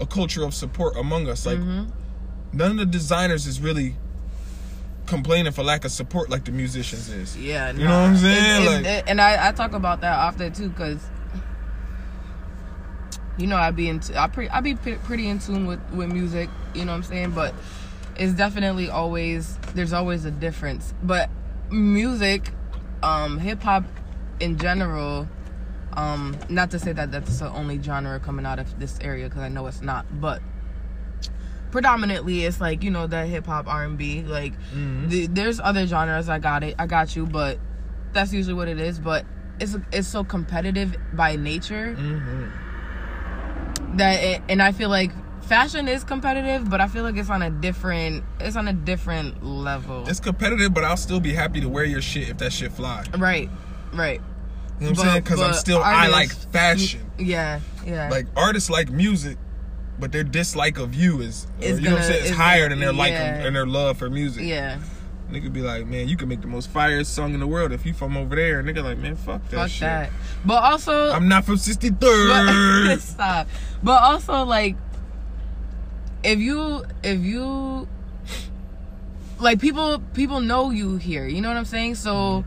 a 0.00 0.06
culture 0.06 0.42
of 0.44 0.54
support 0.54 0.96
among 0.96 1.28
us. 1.28 1.46
Like 1.46 1.58
Mhm. 1.58 1.92
none 2.52 2.70
of 2.72 2.76
the 2.78 2.86
designers 2.86 3.46
is 3.46 3.60
really 3.60 3.94
complaining 5.06 5.52
for 5.52 5.62
lack 5.62 5.84
of 5.84 5.90
support 5.92 6.30
like 6.30 6.44
the 6.44 6.52
musicians 6.52 7.08
is. 7.08 7.36
yeah, 7.36 7.70
You 7.72 7.84
know 7.84 8.00
what 8.02 8.08
I'm 8.10 8.16
saying? 8.16 8.62
It- 8.62 8.64
it- 8.64 8.70
Like- 8.70 8.84
it- 8.86 9.04
and 9.08 9.20
I, 9.20 9.48
I 9.48 9.52
talk 9.52 9.72
about 9.74 10.00
that 10.00 10.16
often 10.18 10.52
too, 10.52 10.70
cause 10.70 10.98
you 13.38 13.46
know 13.46 13.56
I'd 13.56 13.76
be 13.76 13.88
in, 13.88 14.00
I 14.16 14.26
pre, 14.28 14.48
I 14.48 14.60
be 14.60 14.74
pretty 14.74 15.28
in 15.28 15.38
tune 15.38 15.66
with 15.66 15.80
with 15.92 16.10
music. 16.12 16.48
You 16.74 16.84
know 16.84 16.92
what 16.92 16.96
I'm 16.96 17.02
saying? 17.02 17.30
But 17.32 17.54
it's 18.16 18.32
definitely 18.34 18.88
always 18.90 19.56
there's 19.74 19.92
always 19.92 20.24
a 20.24 20.30
difference. 20.30 20.92
But 21.02 21.30
music, 21.70 22.50
um, 23.02 23.38
hip 23.38 23.62
hop 23.62 23.84
in 24.40 24.58
general. 24.58 25.28
Um, 25.94 26.38
not 26.48 26.70
to 26.70 26.78
say 26.78 26.92
that 26.92 27.12
that's 27.12 27.38
the 27.38 27.50
only 27.50 27.80
genre 27.82 28.18
coming 28.18 28.46
out 28.46 28.58
of 28.58 28.78
this 28.80 28.98
area 29.02 29.28
because 29.28 29.42
I 29.42 29.48
know 29.48 29.66
it's 29.66 29.82
not, 29.82 30.06
but 30.20 30.40
predominantly 31.70 32.44
it's 32.44 32.60
like 32.60 32.82
you 32.82 32.90
know 32.90 33.06
that 33.06 33.28
hip 33.28 33.46
hop 33.46 33.66
R 33.66 33.84
and 33.84 33.96
B. 33.98 34.22
Like 34.22 34.52
Mhm. 34.74 35.08
the, 35.08 35.26
there's 35.28 35.60
other 35.60 35.86
genres. 35.86 36.28
I 36.28 36.38
got 36.38 36.62
it. 36.64 36.74
I 36.78 36.86
got 36.86 37.14
you, 37.16 37.26
but 37.26 37.58
that's 38.12 38.32
usually 38.32 38.54
what 38.54 38.68
it 38.68 38.78
is. 38.80 38.98
But 38.98 39.24
it's 39.60 39.76
it's 39.92 40.08
so 40.08 40.24
competitive 40.24 40.96
by 41.12 41.36
nature 41.36 41.94
Mm-hmm. 41.98 42.61
That 43.96 44.22
it, 44.22 44.42
and 44.48 44.62
I 44.62 44.72
feel 44.72 44.88
like 44.88 45.10
fashion 45.42 45.88
is 45.88 46.04
competitive, 46.04 46.70
but 46.70 46.80
I 46.80 46.88
feel 46.88 47.02
like 47.02 47.16
it's 47.16 47.30
on 47.30 47.42
a 47.42 47.50
different 47.50 48.24
it's 48.40 48.56
on 48.56 48.68
a 48.68 48.72
different 48.72 49.44
level. 49.44 50.08
It's 50.08 50.20
competitive, 50.20 50.72
but 50.72 50.84
I'll 50.84 50.96
still 50.96 51.20
be 51.20 51.32
happy 51.32 51.60
to 51.60 51.68
wear 51.68 51.84
your 51.84 52.02
shit 52.02 52.28
if 52.28 52.38
that 52.38 52.52
shit 52.52 52.72
fly. 52.72 53.04
right, 53.18 53.50
right. 53.92 54.20
You 54.80 54.86
know 54.86 54.90
what 54.92 54.98
I'm 55.00 55.04
But- 55.06 55.10
saying? 55.12 55.22
Because 55.22 55.40
I'm 55.40 55.54
still 55.54 55.82
I 55.82 56.08
like 56.08 56.32
fashion. 56.32 57.10
Yeah, 57.18 57.60
yeah. 57.86 58.08
like 58.08 58.26
artists 58.36 58.70
like 58.70 58.90
music, 58.90 59.36
but 60.00 60.10
their 60.10 60.24
dislike 60.24 60.78
of 60.78 60.94
you 60.94 61.20
is, 61.20 61.46
or, 61.60 61.66
you 61.66 61.80
know 61.82 61.92
what 61.92 62.00
I'm 62.00 62.04
saying, 62.04 62.20
it's 62.20 62.30
it's 62.30 62.36
higher 62.36 62.68
than 62.68 62.80
their 62.80 62.92
like 62.92 63.12
yeah. 63.12 63.44
and 63.46 63.54
their 63.54 63.66
love 63.66 63.98
for 63.98 64.10
music. 64.10 64.44
yeah, 64.44 64.78
Nigga 65.32 65.52
be 65.52 65.62
like, 65.62 65.86
man, 65.86 66.08
you 66.08 66.16
can 66.16 66.28
make 66.28 66.40
the 66.40 66.46
most 66.46 66.68
fire 66.68 67.02
song 67.04 67.34
in 67.34 67.40
the 67.40 67.46
world 67.46 67.72
if 67.72 67.86
you 67.86 67.94
from 67.94 68.16
over 68.16 68.36
there. 68.36 68.62
Nigga 68.62 68.84
like, 68.84 68.98
man, 68.98 69.16
fuck 69.16 69.42
that 69.48 69.56
fuck 69.56 69.70
shit. 69.70 69.80
that. 69.80 70.10
But 70.44 70.62
also, 70.62 71.10
I'm 71.10 71.28
not 71.28 71.44
from 71.44 71.56
63rd. 71.56 72.88
but, 72.88 73.00
stop. 73.00 73.48
But 73.82 74.02
also, 74.02 74.44
like, 74.44 74.76
if 76.22 76.38
you 76.38 76.84
if 77.02 77.20
you 77.20 77.88
like 79.42 79.60
people 79.60 79.98
people 80.14 80.40
know 80.40 80.70
you 80.70 80.96
here. 80.96 81.26
You 81.26 81.40
know 81.40 81.48
what 81.48 81.56
I'm 81.56 81.64
saying? 81.64 81.96
So 81.96 82.44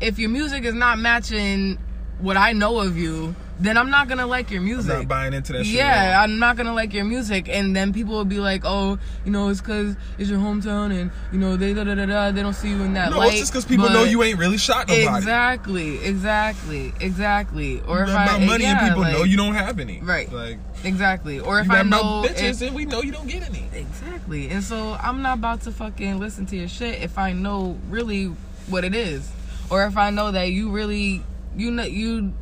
if 0.00 0.18
your 0.18 0.30
music 0.30 0.64
is 0.64 0.74
not 0.74 0.98
matching 0.98 1.78
what 2.22 2.36
I 2.36 2.52
know 2.52 2.78
of 2.80 2.96
you, 2.96 3.34
then 3.60 3.76
I'm 3.76 3.90
not 3.90 4.08
gonna 4.08 4.26
like 4.26 4.50
your 4.50 4.60
I'm 4.60 4.66
music. 4.66 4.92
not 4.96 5.08
buying 5.08 5.34
into 5.34 5.52
that 5.52 5.64
shit. 5.64 5.74
yeah. 5.74 6.20
I'm 6.22 6.38
not 6.38 6.56
gonna 6.56 6.72
like 6.74 6.92
your 6.94 7.04
music, 7.04 7.48
and 7.48 7.76
then 7.76 7.92
people 7.92 8.14
will 8.14 8.24
be 8.24 8.38
like, 8.40 8.62
"Oh, 8.64 8.98
you 9.24 9.30
know, 9.30 9.48
it's 9.50 9.60
because 9.60 9.94
it's 10.18 10.30
your 10.30 10.38
hometown, 10.38 10.98
and 10.98 11.10
you 11.32 11.38
know 11.38 11.56
they 11.56 11.74
da 11.74 11.84
da 11.84 11.94
da 11.94 12.06
da. 12.06 12.30
They 12.32 12.42
don't 12.42 12.54
see 12.54 12.70
you 12.70 12.82
in 12.82 12.94
that 12.94 13.10
no, 13.10 13.18
light." 13.18 13.30
it's 13.32 13.40
just 13.40 13.52
because 13.52 13.64
people 13.64 13.88
know 13.90 14.04
you 14.04 14.22
ain't 14.22 14.38
really 14.38 14.56
shot 14.58 14.88
nobody. 14.88 15.16
Exactly, 15.16 16.04
exactly, 16.04 16.92
exactly. 17.00 17.80
Or 17.82 18.04
got 18.06 18.16
I 18.16 18.24
about 18.36 18.42
money 18.42 18.64
yeah, 18.64 18.78
and 18.78 18.88
people 18.88 19.02
like, 19.02 19.12
know 19.12 19.24
you 19.24 19.36
don't 19.36 19.54
have 19.54 19.78
any. 19.78 20.00
Right. 20.00 20.32
Like, 20.32 20.58
exactly. 20.84 21.38
Or 21.38 21.60
if 21.60 21.70
I 21.70 21.82
know 21.82 22.20
about 22.20 22.30
bitches 22.30 22.62
if- 22.62 22.68
and 22.68 22.74
we 22.76 22.84
know 22.84 23.02
you 23.02 23.12
don't 23.12 23.28
get 23.28 23.48
any. 23.48 23.68
exactly, 23.74 24.48
and 24.48 24.62
so 24.64 24.96
I'm 25.00 25.22
not 25.22 25.38
about 25.38 25.60
to 25.62 25.72
fucking 25.72 26.18
listen 26.18 26.46
to 26.46 26.56
your 26.56 26.68
shit 26.68 27.02
if 27.02 27.18
I 27.18 27.32
know 27.32 27.78
really 27.90 28.26
what 28.68 28.84
it 28.84 28.94
is, 28.94 29.30
or 29.70 29.84
if 29.86 29.96
I 29.96 30.10
know 30.10 30.30
that 30.32 30.50
you 30.50 30.70
really 30.70 31.22
you 31.56 31.70
know 31.70 31.84
you 31.84 32.32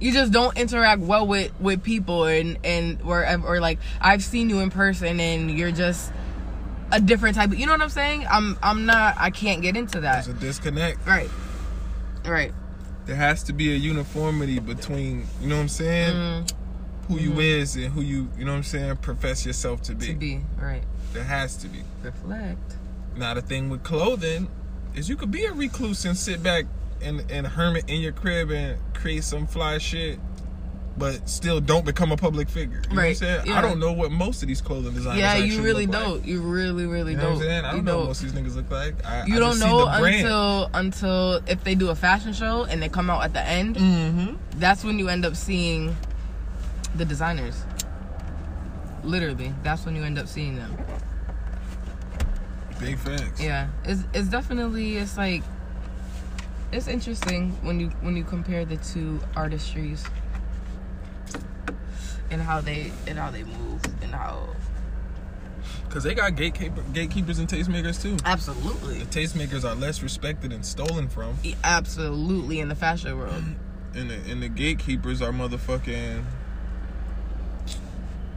you 0.00 0.12
just 0.12 0.32
don't 0.32 0.56
interact 0.58 1.00
well 1.00 1.26
with 1.26 1.52
with 1.60 1.82
people 1.82 2.24
and 2.24 2.58
and 2.64 3.00
or 3.02 3.26
or 3.44 3.60
like 3.60 3.78
I've 4.00 4.22
seen 4.22 4.48
you 4.50 4.60
in 4.60 4.70
person 4.70 5.18
and 5.20 5.50
you're 5.50 5.72
just 5.72 6.12
a 6.90 7.00
different 7.00 7.36
type 7.36 7.50
of 7.52 7.58
you 7.58 7.66
know 7.66 7.72
what 7.72 7.82
I'm 7.82 7.88
saying? 7.88 8.26
I'm 8.30 8.58
I'm 8.62 8.86
not 8.86 9.16
I 9.18 9.30
can't 9.30 9.62
get 9.62 9.76
into 9.76 10.00
that. 10.00 10.24
There's 10.24 10.36
a 10.36 10.40
disconnect. 10.40 11.06
right. 11.06 11.30
Right. 12.24 12.52
There 13.06 13.16
has 13.16 13.42
to 13.44 13.52
be 13.52 13.72
a 13.72 13.76
uniformity 13.76 14.60
between, 14.60 15.26
you 15.40 15.48
know 15.48 15.56
what 15.56 15.62
I'm 15.62 15.68
saying, 15.68 16.14
Mm, 16.14 16.52
who 17.08 17.18
you 17.18 17.40
is 17.40 17.74
and 17.74 17.86
who 17.86 18.00
you, 18.00 18.28
you 18.38 18.44
know 18.44 18.52
what 18.52 18.58
I'm 18.58 18.62
saying, 18.62 18.96
profess 18.98 19.44
yourself 19.44 19.82
to 19.82 19.94
be. 19.96 20.06
to 20.08 20.14
be 20.14 20.40
right. 20.60 20.84
There 21.12 21.24
has 21.24 21.56
to 21.58 21.68
be. 21.68 21.82
reflect. 22.02 22.76
Now 23.16 23.34
the 23.34 23.42
thing 23.42 23.70
with 23.70 23.82
clothing. 23.82 24.48
Is 24.94 25.08
you 25.08 25.16
could 25.16 25.30
be 25.30 25.46
a 25.46 25.52
recluse 25.52 26.04
and 26.04 26.16
sit 26.16 26.42
back 26.42 26.66
and 27.02 27.30
and 27.30 27.46
hermit 27.46 27.84
in 27.88 28.00
your 28.00 28.12
crib 28.12 28.50
and 28.50 28.78
create 28.94 29.24
some 29.24 29.46
fly 29.46 29.78
shit, 29.78 30.18
but 30.96 31.28
still 31.28 31.60
don't 31.60 31.84
become 31.84 32.12
a 32.12 32.16
public 32.16 32.48
figure. 32.48 32.76
You 32.76 32.82
know 32.82 32.88
what 32.88 32.90
I'm 32.92 32.98
Right, 32.98 33.16
saying? 33.16 33.46
yeah. 33.46 33.58
I 33.58 33.62
don't 33.62 33.78
know 33.80 33.92
what 33.92 34.10
most 34.12 34.42
of 34.42 34.48
these 34.48 34.60
clothing 34.60 34.92
designers. 34.94 35.18
yeah 35.20 35.36
you 35.36 35.62
really 35.62 35.86
don't 35.86 36.24
you 36.24 36.40
really 36.42 36.86
really 36.86 37.12
You 37.12 37.16
know 37.18 37.22
don't 37.24 37.32
I'm 37.34 37.38
saying? 37.40 37.64
I 37.64 37.72
don't 37.72 37.84
know 37.84 37.92
what 37.96 37.98
don't. 38.00 38.06
most 38.08 38.22
of 38.22 38.32
these 38.34 38.42
niggas 38.42 38.56
look 38.56 38.70
like. 38.70 39.04
I, 39.06 39.24
You 39.26 39.36
I 39.36 39.38
don't 39.40 39.58
know 39.58 39.86
until 39.88 40.70
until 40.74 41.34
if 41.46 41.64
they 41.64 41.74
do 41.74 41.90
a 41.90 41.94
fashion 41.94 42.32
show 42.32 42.64
and 42.64 42.82
they 42.82 42.88
come 42.88 43.10
out 43.10 43.24
at 43.24 43.32
the 43.32 43.40
end. 43.42 43.76
Mm-hmm. 43.76 44.34
That's 44.60 44.84
when 44.84 44.98
you 44.98 45.08
end 45.08 45.24
up 45.24 45.34
seeing 45.36 45.96
the 46.94 47.04
designers. 47.04 47.64
Literally, 49.02 49.52
that's 49.64 49.84
when 49.84 49.96
you 49.96 50.04
end 50.04 50.18
up 50.18 50.28
seeing 50.28 50.54
them. 50.56 50.76
Big 52.78 52.98
facts. 52.98 53.40
Yeah, 53.40 53.68
it's 53.84 54.02
it's 54.12 54.28
definitely 54.28 54.96
it's 54.96 55.16
like 55.16 55.42
it's 56.72 56.88
interesting 56.88 57.50
when 57.62 57.78
you 57.80 57.88
when 58.00 58.16
you 58.16 58.24
compare 58.24 58.64
the 58.64 58.76
two 58.78 59.20
artistries 59.34 60.08
and 62.30 62.40
how 62.40 62.60
they 62.60 62.90
and 63.06 63.18
how 63.18 63.30
they 63.30 63.44
move 63.44 63.82
and 64.02 64.12
how 64.12 64.48
Cause 65.90 66.04
they 66.04 66.14
got 66.14 66.34
gatekeeper, 66.36 66.82
gatekeepers 66.94 67.38
and 67.38 67.46
tastemakers 67.46 68.00
too. 68.00 68.16
absolutely 68.24 68.98
The 69.00 69.04
tastemakers 69.20 69.62
are 69.62 69.74
less 69.74 70.02
respected 70.02 70.50
and 70.50 70.64
stolen 70.64 71.06
from, 71.08 71.36
absolutely 71.62 72.60
in 72.60 72.68
the 72.68 72.74
fashion 72.74 73.18
world. 73.18 73.44
and 73.94 74.08
the, 74.10 74.14
and 74.30 74.42
the 74.42 74.48
gatekeepers 74.48 75.20
are 75.20 75.32
motherfucking 75.32 76.24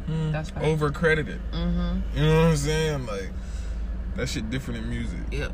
mm, 0.09 0.31
That's 0.33 0.51
right. 0.51 0.65
over 0.65 0.91
credited. 0.91 1.39
Mhm. 1.53 2.01
You 2.13 2.21
know 2.23 2.35
what 2.41 2.47
I'm 2.49 2.57
saying? 2.57 3.05
Like 3.05 3.29
that 4.17 4.27
shit 4.27 4.49
different 4.49 4.83
in 4.83 4.89
music, 4.89 5.19
Yep. 5.31 5.53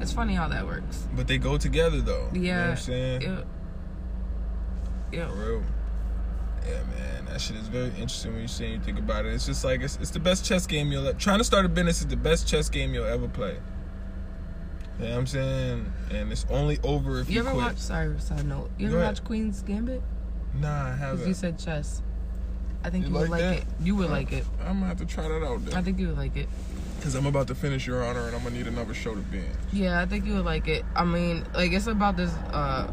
It's 0.00 0.12
funny 0.12 0.34
how 0.34 0.48
that 0.48 0.66
works. 0.66 1.06
but 1.16 1.26
they 1.26 1.38
go 1.38 1.58
together 1.58 2.00
though. 2.00 2.28
Yeah. 2.32 2.38
You 2.40 2.52
know 2.52 2.60
what 2.62 2.70
I'm 2.70 2.76
saying? 2.76 3.22
Yep. 3.22 3.46
Yep. 5.12 5.30
For 5.30 5.34
real. 5.36 5.62
Yeah, 6.66 6.82
man, 6.96 7.24
that 7.26 7.40
shit 7.40 7.56
is 7.56 7.68
very 7.68 7.88
interesting 7.90 8.32
when 8.32 8.42
you 8.42 8.48
say 8.48 8.72
you 8.72 8.80
think 8.80 8.98
about 8.98 9.24
it. 9.24 9.32
It's 9.32 9.46
just 9.46 9.64
like 9.64 9.80
it's, 9.80 9.96
it's 9.96 10.10
the 10.10 10.20
best 10.20 10.44
chess 10.44 10.66
game 10.66 10.92
you'll 10.92 11.12
trying 11.14 11.38
to 11.38 11.44
start 11.44 11.64
a 11.64 11.68
business 11.68 12.00
is 12.00 12.06
the 12.08 12.16
best 12.16 12.46
chess 12.46 12.68
game 12.68 12.92
you'll 12.92 13.06
ever 13.06 13.26
play. 13.28 13.56
You 14.98 15.04
know 15.04 15.10
what 15.12 15.18
I'm 15.18 15.26
saying? 15.26 15.92
And 16.10 16.32
it's 16.32 16.44
only 16.50 16.78
over 16.82 17.20
if 17.20 17.28
you, 17.30 17.34
You 17.36 17.40
ever 17.40 17.50
quit. 17.52 17.64
watch? 17.64 17.76
Sorry, 17.78 18.18
side 18.20 18.44
note. 18.46 18.70
You 18.78 18.88
ever 18.88 18.98
watch 19.00 19.22
Queen's 19.24 19.62
Gambit? 19.62 20.02
Nah, 20.54 20.88
I 20.88 20.94
haven't. 20.96 21.26
you 21.28 21.34
said 21.34 21.58
chess. 21.58 22.02
I 22.84 22.90
think 22.90 23.06
You 23.06 23.10
you, 23.12 23.18
would 23.18 23.30
like 23.30 23.30
like 23.30 23.40
that? 23.40 23.56
it. 23.58 23.64
You 23.82 23.96
would 23.96 24.08
Uh, 24.08 24.12
like 24.12 24.32
it. 24.32 24.44
I'm 24.60 24.74
gonna 24.78 24.86
have 24.86 24.98
to 24.98 25.06
try 25.06 25.26
that 25.28 25.44
out 25.44 25.74
I 25.74 25.82
think 25.82 25.98
you 25.98 26.08
would 26.08 26.16
like 26.18 26.36
it. 26.36 26.48
Because 26.96 27.14
I'm 27.14 27.26
about 27.26 27.46
to 27.48 27.54
finish 27.54 27.86
Your 27.86 28.04
Honor 28.04 28.26
and 28.26 28.36
I'm 28.36 28.42
gonna 28.42 28.56
need 28.56 28.66
another 28.66 28.94
show 28.94 29.14
to 29.14 29.20
binge. 29.20 29.46
Yeah, 29.72 30.00
I 30.00 30.06
think 30.06 30.24
you 30.26 30.34
would 30.34 30.44
like 30.44 30.68
it. 30.68 30.84
I 30.96 31.04
mean, 31.04 31.44
like 31.54 31.72
it's 31.72 31.86
about 31.86 32.16
this 32.16 32.30
uh 32.52 32.88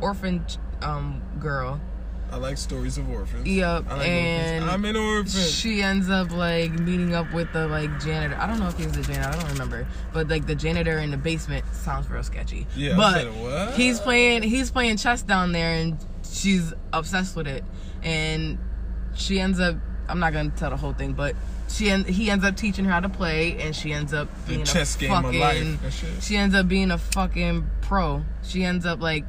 orphan 0.00 0.44
um 0.82 1.22
girl. 1.40 1.80
I 2.30 2.36
like 2.36 2.56
stories 2.56 2.96
of 2.96 3.10
orphans. 3.10 3.46
Yep, 3.46 3.84
I 3.90 3.94
like 3.96 4.08
and 4.08 4.64
orphans. 4.64 4.72
I'm 4.74 4.84
an 4.86 4.96
orphan. 4.96 5.40
She 5.42 5.82
ends 5.82 6.08
up 6.08 6.30
like 6.30 6.72
meeting 6.78 7.14
up 7.14 7.30
with 7.34 7.52
the 7.52 7.68
like 7.68 7.90
janitor. 8.00 8.36
I 8.40 8.46
don't 8.46 8.58
know 8.58 8.68
if 8.68 8.78
he's 8.78 8.90
the 8.92 9.02
janitor. 9.02 9.28
I 9.28 9.32
don't 9.40 9.52
remember. 9.52 9.86
But 10.14 10.28
like 10.28 10.46
the 10.46 10.54
janitor 10.54 10.98
in 10.98 11.10
the 11.10 11.18
basement 11.18 11.64
sounds 11.74 12.08
real 12.08 12.22
sketchy. 12.22 12.66
Yeah, 12.74 12.96
but 12.96 13.26
what? 13.34 13.74
he's 13.74 14.00
playing 14.00 14.42
he's 14.44 14.70
playing 14.70 14.96
chess 14.96 15.22
down 15.22 15.52
there, 15.52 15.74
and 15.74 15.98
she's 16.28 16.72
obsessed 16.92 17.36
with 17.36 17.46
it. 17.46 17.64
And 18.02 18.58
she 19.14 19.40
ends 19.40 19.60
up. 19.60 19.76
I'm 20.08 20.18
not 20.18 20.32
gonna 20.32 20.50
tell 20.50 20.70
the 20.70 20.76
whole 20.76 20.92
thing, 20.92 21.12
but 21.12 21.34
she 21.68 21.90
en- 21.90 22.04
he 22.04 22.28
ends 22.30 22.44
up 22.44 22.56
teaching 22.56 22.84
her 22.84 22.90
how 22.90 23.00
to 23.00 23.08
play, 23.08 23.56
and 23.60 23.74
she 23.74 23.92
ends 23.92 24.12
up 24.12 24.28
The 24.46 24.54
being 24.54 24.64
chess 24.64 24.96
a 24.96 24.98
game 24.98 25.12
of 25.12 25.22
fucking. 25.24 25.40
life 25.40 25.82
and 25.84 25.92
shit. 25.92 26.22
She 26.22 26.36
ends 26.36 26.54
up 26.54 26.68
being 26.68 26.90
a 26.90 26.98
fucking 26.98 27.66
pro. 27.80 28.24
She 28.42 28.64
ends 28.64 28.84
up 28.84 29.00
like 29.00 29.24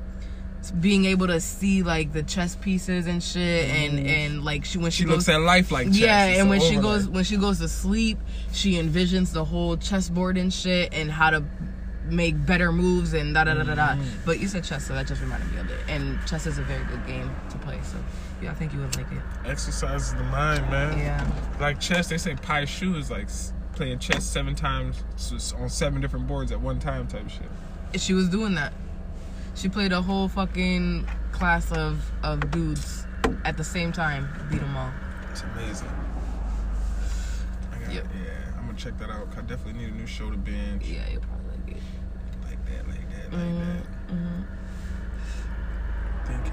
being 0.79 1.03
able 1.05 1.27
to 1.27 1.41
see 1.41 1.83
like 1.83 2.13
the 2.13 2.23
chess 2.23 2.55
pieces 2.55 3.05
and 3.07 3.21
shit, 3.21 3.69
and 3.69 3.99
mm. 3.99 4.07
and 4.07 4.43
like 4.45 4.65
she 4.65 4.77
when 4.77 4.91
she. 4.91 5.03
She 5.03 5.03
goes 5.05 5.15
looks 5.27 5.29
at 5.29 5.41
life 5.41 5.71
like 5.71 5.87
chess. 5.87 5.97
yeah, 5.97 6.25
It's 6.27 6.39
and 6.39 6.49
when 6.49 6.61
she 6.61 6.77
goes 6.77 7.07
when 7.07 7.23
she 7.23 7.37
goes 7.37 7.59
to 7.59 7.67
sleep, 7.67 8.17
she 8.51 8.73
envisions 8.73 9.31
the 9.33 9.45
whole 9.45 9.77
chessboard 9.77 10.37
and 10.37 10.51
shit 10.53 10.93
and 10.93 11.11
how 11.11 11.29
to 11.31 11.43
make 12.05 12.45
better 12.45 12.71
moves 12.71 13.13
and 13.13 13.33
da 13.33 13.43
da 13.45 13.53
da 13.53 13.63
da 13.63 13.75
da. 13.75 13.87
Mm. 13.95 14.05
But 14.25 14.39
you 14.39 14.47
said 14.47 14.63
chess, 14.63 14.85
so 14.87 14.93
that 14.93 15.07
just 15.07 15.21
reminded 15.21 15.51
me 15.51 15.59
of 15.59 15.69
it. 15.69 15.79
And 15.87 16.19
chess 16.27 16.45
is 16.45 16.57
a 16.57 16.63
very 16.63 16.83
good 16.85 17.05
game 17.07 17.33
to 17.51 17.57
play, 17.59 17.79
so 17.83 17.97
yeah, 18.41 18.51
I 18.51 18.53
think 18.55 18.73
you 18.73 18.79
would 18.79 18.95
like 18.95 19.11
it. 19.11 19.21
exercises 19.45 20.13
the 20.13 20.23
mind, 20.23 20.69
man. 20.69 20.97
Yeah, 20.97 21.25
Like 21.59 21.79
chess, 21.79 22.07
they 22.09 22.17
say 22.17 22.35
Pai 22.35 22.65
Sho 22.65 22.95
is 22.95 23.09
like 23.09 23.27
playing 23.73 23.99
chess 23.99 24.23
seven 24.25 24.53
times 24.53 25.03
on 25.57 25.69
seven 25.69 26.01
different 26.01 26.27
boards 26.27 26.51
at 26.51 26.59
one 26.61 26.79
time 26.79 27.07
type 27.07 27.27
shit. 27.29 28.01
she 28.01 28.13
was 28.13 28.27
doing 28.29 28.55
that. 28.55 28.73
She 29.55 29.69
played 29.69 29.91
a 29.91 30.01
whole 30.01 30.27
fucking 30.27 31.07
class 31.31 31.71
of 31.71 32.03
of 32.23 32.51
dudes 32.51 33.05
at 33.45 33.55
the 33.57 33.63
same 33.63 33.91
time, 33.91 34.27
beat 34.51 34.59
them 34.59 34.75
all. 34.75 34.91
It's 35.31 35.41
amazing. 35.41 35.87
I 37.71 37.77
got, 37.85 37.93
Yep. 37.93 38.05
Yeah, 38.23 38.31
I'm 38.59 38.65
gonna 38.65 38.77
check 38.77 38.97
that 38.99 39.09
out. 39.09 39.27
I 39.37 39.41
definitely 39.41 39.73
need 39.73 39.89
a 39.93 39.95
new 39.95 40.07
show 40.07 40.29
to 40.29 40.37
binge. 40.37 40.85
Yeah, 40.85 41.01
you'll 41.11 41.21
probably 41.21 41.47
like 41.65 41.77
it. 41.77 41.83
Like 42.43 42.59
that, 43.37 43.45
like 43.45 43.55
like 43.65 43.83
Mm-hmm. 44.09 44.41
that. 44.41 46.27
Thank. 46.27 46.47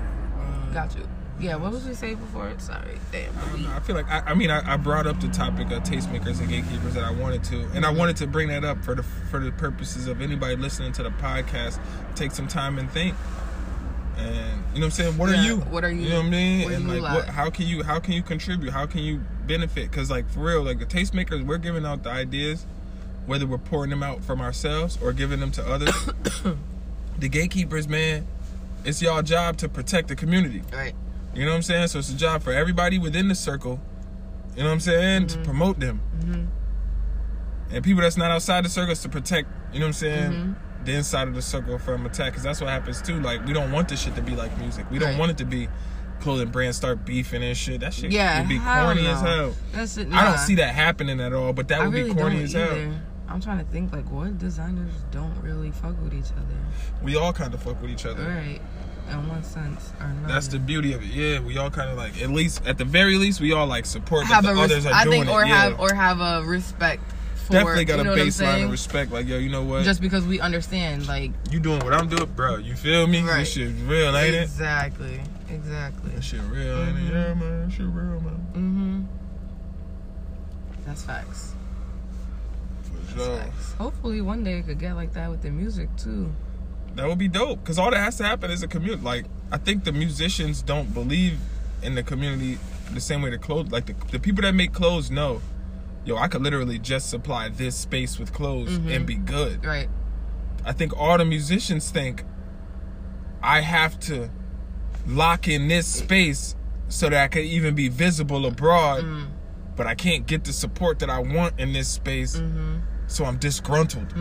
Uh, 0.70 0.72
Got 0.74 0.96
you. 0.96 1.08
Yeah, 1.40 1.56
what 1.56 1.72
was 1.72 1.86
we 1.86 1.94
say 1.94 2.14
before? 2.14 2.52
Sorry, 2.58 2.98
damn. 3.12 3.32
I. 3.38 3.76
I 3.76 3.80
feel 3.80 3.96
like 3.96 4.08
I, 4.10 4.20
I 4.26 4.34
mean 4.34 4.50
I, 4.50 4.74
I 4.74 4.76
brought 4.76 5.06
up 5.06 5.20
the 5.20 5.28
topic 5.28 5.70
of 5.70 5.82
tastemakers 5.84 6.38
and 6.40 6.48
gatekeepers 6.50 6.94
that 6.94 7.04
I 7.04 7.10
wanted 7.12 7.42
to, 7.44 7.62
and 7.74 7.86
I 7.86 7.90
wanted 7.90 8.16
to 8.18 8.26
bring 8.26 8.48
that 8.48 8.62
up 8.64 8.84
for 8.84 8.94
the 8.94 9.02
for 9.02 9.40
the 9.40 9.50
purposes 9.52 10.06
of 10.06 10.20
anybody 10.20 10.56
listening 10.56 10.92
to 10.92 11.02
the 11.02 11.10
podcast. 11.10 11.80
Take 12.14 12.32
some 12.32 12.46
time 12.46 12.78
and 12.78 12.90
think, 12.90 13.14
and 14.18 14.62
you 14.74 14.80
know 14.80 14.80
what 14.80 14.84
I'm 14.84 14.90
saying. 14.90 15.16
What 15.16 15.30
Yeah, 15.30 15.40
are 15.40 15.44
you? 15.46 15.56
what 15.60 15.82
are 15.82 15.90
you- 15.90 16.02
You 16.02 16.08
know 16.10 16.16
what 16.18 16.26
I 16.26 16.30
mean? 16.30 16.66
where 16.66 16.74
and 16.76 16.88
you 16.90 17.00
like, 17.00 17.14
what, 17.14 17.28
how 17.34 17.48
can 17.48 17.66
you 17.66 17.82
how 17.84 18.00
can 18.00 18.12
you 18.12 18.22
contribute? 18.22 18.70
How 18.72 18.84
can 18.84 19.00
you 19.00 19.22
benefit? 19.46 19.90
Because 19.90 20.10
like 20.10 20.28
for 20.30 20.40
real, 20.40 20.62
like 20.62 20.78
the 20.78 20.84
tastemakers, 20.86 21.42
we're 21.46 21.56
giving 21.58 21.86
out 21.86 22.02
the 22.02 22.10
ideas, 22.10 22.66
whether 23.30 23.46
we're 23.46 23.58
pouring 23.58 23.90
them 23.90 24.02
out 24.02 24.24
from 24.24 24.40
ourselves 24.40 24.98
or 25.00 25.12
giving 25.12 25.38
them 25.38 25.52
to 25.52 25.62
others. 25.64 25.94
the 27.20 27.28
gatekeepers, 27.28 27.86
man, 27.86 28.26
it's 28.84 29.00
y'all 29.00 29.22
job 29.22 29.56
to 29.56 29.68
protect 29.68 30.08
the 30.08 30.16
community. 30.16 30.64
Right. 30.72 30.94
You 31.32 31.44
know 31.44 31.52
what 31.52 31.58
I'm 31.58 31.62
saying? 31.62 31.86
So 31.88 32.00
it's 32.00 32.10
a 32.10 32.16
job 32.16 32.42
for 32.42 32.52
everybody 32.52 32.98
within 32.98 33.28
the 33.28 33.36
circle. 33.36 33.80
You 34.56 34.64
know 34.64 34.70
what 34.70 34.72
I'm 34.74 34.80
saying? 34.80 35.26
Mm-hmm. 35.28 35.42
To 35.42 35.44
promote 35.44 35.78
them. 35.78 36.00
And 37.70 37.84
people 37.84 38.02
that's 38.02 38.16
not 38.16 38.32
outside 38.32 38.64
the 38.64 38.68
circle 38.68 38.90
is 38.90 39.00
to 39.02 39.08
protect, 39.08 39.48
you 39.72 39.78
know 39.78 39.84
what 39.86 39.90
I'm 39.90 39.92
saying? 39.92 40.32
Mm-hmm. 40.32 40.84
The 40.86 40.92
inside 40.94 41.28
of 41.28 41.34
the 41.36 41.42
circle 41.42 41.78
from 41.78 42.06
attack. 42.06 42.32
Because 42.32 42.42
that's 42.42 42.60
what 42.60 42.70
happens 42.70 43.00
too. 43.00 43.20
Like, 43.20 43.46
we 43.46 43.52
don't 43.52 43.70
want 43.70 43.88
this 43.88 44.02
shit 44.02 44.16
to 44.16 44.22
be 44.22 44.34
like 44.34 44.58
music. 44.58 44.90
We 44.90 44.98
don't 44.98 45.10
Right. 45.10 45.18
want 45.18 45.30
it 45.30 45.38
to 45.38 45.44
be 45.44 45.68
clothing 46.18 46.48
brands 46.48 46.76
start 46.76 47.04
beefing 47.06 47.44
and 47.44 47.56
shit. 47.56 47.80
That 47.80 47.94
shit 47.94 48.10
Yeah, 48.10 48.40
would 48.40 48.48
be 48.48 48.58
corny 48.58 49.04
no. 49.04 49.10
as 49.12 49.20
hell. 49.20 49.54
That's 49.70 49.96
it. 49.98 50.08
I 50.12 50.24
don't 50.24 50.38
see 50.38 50.56
that 50.56 50.74
happening 50.74 51.20
at 51.20 51.32
all, 51.32 51.52
but 51.52 51.68
that 51.68 51.80
I 51.80 51.84
would 51.86 51.94
really 51.94 52.10
be 52.12 52.16
corny 52.20 52.42
as 52.42 52.52
hell. 52.54 52.76
Either. 53.30 53.34
I'm 53.34 53.40
trying 53.40 53.64
to 53.64 53.70
think 53.72 53.92
like 53.92 54.10
what 54.10 54.38
designers 54.38 54.92
don't 55.10 55.34
really 55.42 55.70
fuck 55.70 56.00
with 56.02 56.14
each 56.14 56.32
other. 56.32 56.58
We 57.02 57.16
all 57.16 57.32
kind 57.32 57.54
of 57.54 57.62
fuck 57.62 57.80
with 57.80 57.90
each 57.90 58.06
other. 58.06 58.22
Right. 58.22 58.60
In 59.10 59.28
one 59.28 59.42
sense 59.42 59.92
or 60.00 60.06
not. 60.06 60.28
That's 60.28 60.46
the 60.48 60.58
beauty 60.60 60.92
of 60.92 61.02
it. 61.02 61.08
Yeah, 61.08 61.40
we 61.40 61.58
all 61.58 61.70
kind 61.70 61.90
of 61.90 61.96
like, 61.96 62.22
at 62.22 62.30
least, 62.30 62.64
at 62.64 62.78
the 62.78 62.84
very 62.84 63.16
least, 63.16 63.40
we 63.40 63.52
all 63.52 63.66
like 63.66 63.84
support 63.84 64.26
have 64.26 64.44
that 64.44 64.52
a 64.52 64.54
the 64.54 64.60
res- 64.62 64.70
others 64.70 64.86
are 64.86 64.92
I 64.94 65.04
doing 65.04 65.20
think 65.24 65.30
it. 65.30 65.32
or 65.32 65.44
yeah. 65.44 65.54
have 65.62 65.80
or 65.80 65.92
have 65.92 66.20
a 66.20 66.46
respect 66.46 67.02
for 67.34 67.54
definitely 67.54 67.86
got 67.86 67.98
you 67.98 68.04
know 68.04 68.12
a 68.12 68.16
baseline 68.16 68.64
of 68.66 68.70
respect. 68.70 69.10
Like, 69.10 69.26
yo, 69.26 69.38
you 69.38 69.48
know 69.48 69.64
what? 69.64 69.82
Just 69.82 70.00
because 70.00 70.24
we 70.24 70.38
understand 70.38 71.08
like 71.08 71.32
you 71.50 71.58
doing 71.58 71.80
what 71.80 71.92
I'm 71.92 72.08
doing, 72.08 72.30
bro. 72.36 72.58
You 72.58 72.76
feel 72.76 73.08
me? 73.08 73.22
Right. 73.22 73.38
This 73.40 73.52
shit 73.52 73.72
real, 73.86 74.16
ain't 74.16 74.34
it? 74.34 74.42
exactly. 74.42 75.20
Exactly. 75.48 76.10
That 76.12 76.22
shit 76.22 76.42
real, 76.42 76.80
ain't 76.84 76.98
it? 76.98 77.02
Yeah, 77.12 77.34
man. 77.34 77.68
That 77.68 77.72
shit 77.72 77.86
real, 77.86 78.20
man. 78.20 78.46
Mm 78.54 78.76
Mhm. 78.76 79.06
That's 80.86 81.02
facts. 81.02 81.54
For 83.10 83.18
That's 83.18 83.68
sure. 83.68 83.76
Hopefully 83.78 84.20
one 84.20 84.44
day 84.44 84.58
it 84.58 84.66
could 84.66 84.78
get 84.78 84.94
like 84.94 85.12
that 85.14 85.30
with 85.30 85.42
the 85.42 85.50
music 85.50 85.88
too. 85.96 86.32
That 86.94 87.06
would 87.08 87.18
be 87.18 87.28
dope. 87.28 87.64
Cause 87.64 87.78
all 87.78 87.90
that 87.90 87.98
has 87.98 88.16
to 88.18 88.24
happen 88.24 88.50
is 88.50 88.62
a 88.62 88.68
community. 88.68 89.02
Like, 89.02 89.26
I 89.52 89.58
think 89.58 89.84
the 89.84 89.92
musicians 89.92 90.60
don't 90.62 90.92
believe 90.92 91.38
in 91.82 91.94
the 91.94 92.02
community 92.02 92.58
the 92.92 93.00
same 93.00 93.22
way 93.22 93.30
the 93.30 93.38
clothes. 93.38 93.70
Like 93.70 93.86
the, 93.86 93.94
the 94.10 94.18
people 94.18 94.42
that 94.42 94.54
make 94.54 94.72
clothes 94.72 95.10
know, 95.10 95.40
yo, 96.04 96.16
I 96.16 96.26
could 96.28 96.42
literally 96.42 96.78
just 96.78 97.08
supply 97.08 97.48
this 97.48 97.76
space 97.76 98.18
with 98.18 98.32
clothes 98.32 98.70
Mm-hmm. 98.78 98.88
and 98.90 99.06
be 99.06 99.14
good. 99.14 99.64
Right. 99.64 99.88
I 100.64 100.72
think 100.72 100.96
all 100.98 101.16
the 101.16 101.24
musicians 101.24 101.90
think 101.90 102.24
I 103.42 103.60
have 103.60 103.98
to 104.00 104.28
lock 105.06 105.48
in 105.48 105.68
this 105.68 105.86
space 105.86 106.54
so 106.88 107.08
that 107.08 107.22
I 107.22 107.28
can 107.28 107.42
even 107.42 107.74
be 107.74 107.88
visible 107.88 108.44
abroad, 108.46 109.04
Mm. 109.04 109.26
but 109.76 109.86
I 109.86 109.94
can't 109.94 110.26
get 110.26 110.44
the 110.44 110.52
support 110.52 110.98
that 110.98 111.08
I 111.08 111.20
want 111.20 111.58
in 111.58 111.72
this 111.72 111.88
space, 111.88 112.36
Mm-hmm. 112.36 112.78
So 113.10 113.24
I'm 113.24 113.36
disgruntled. 113.38 114.14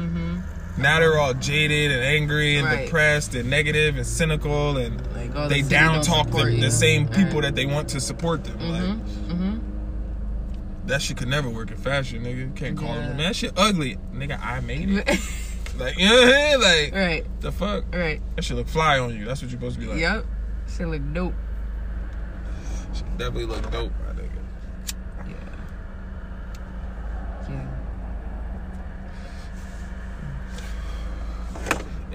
Now 0.77 0.99
they're 0.99 1.17
all 1.19 1.33
jaded 1.33 1.91
and 1.91 2.01
angry 2.01 2.57
and 2.57 2.65
Right. 2.65 2.85
depressed 2.85 3.35
and 3.35 3.49
negative 3.49 3.97
and 3.97 4.05
cynical 4.07 4.77
and 4.77 5.01
Like 5.13 5.31
oh, 5.35 5.49
they 5.49 5.57
city 5.57 5.69
down 5.69 6.01
talk 6.01 6.29
the, 6.31 6.57
the 6.61 6.71
same 6.71 7.07
people 7.07 7.35
Right. 7.35 7.41
that 7.43 7.55
they 7.55 7.65
want 7.65 7.89
to 7.89 7.99
support 7.99 8.43
them. 8.45 8.57
Like 8.59 8.81
Mm-hmm. 8.83 9.57
that 10.87 11.01
shit 11.01 11.17
could 11.17 11.27
never 11.27 11.49
work 11.49 11.71
in 11.71 11.77
fashion, 11.77 12.23
nigga. 12.23 12.37
You 12.37 12.51
can't 12.55 12.77
call 12.77 12.89
Yeah. 12.95 13.07
them 13.07 13.17
man. 13.17 13.27
That 13.27 13.35
shit 13.35 13.51
ugly, 13.57 13.97
nigga. 14.13 14.39
I 14.41 14.61
made 14.61 14.89
it. 14.89 15.07
like 15.77 15.97
you 15.99 16.07
know 16.07 16.15
what 16.15 16.33
I 16.33 16.51
mean? 16.51 16.61
Like 16.61 16.93
right. 16.95 17.41
the 17.41 17.51
fuck. 17.51 17.83
Right. 17.93 18.21
That 18.37 18.43
shit 18.45 18.55
look 18.55 18.67
fly 18.69 18.99
on 18.99 19.15
you. 19.17 19.25
That's 19.25 19.41
what 19.41 19.51
you're 19.51 19.59
supposed 19.59 19.75
to 19.75 19.81
be 19.81 19.87
like. 19.87 19.99
Yep. 19.99 20.25
Shit 20.77 20.87
look 20.87 21.13
dope. 21.13 21.33
Definitely 23.17 23.45
look 23.47 23.69
dope, 23.69 23.91
my 24.07 24.13
nigga. 24.13 24.29
Yeah. 25.27 25.35
Yeah. 27.49 27.65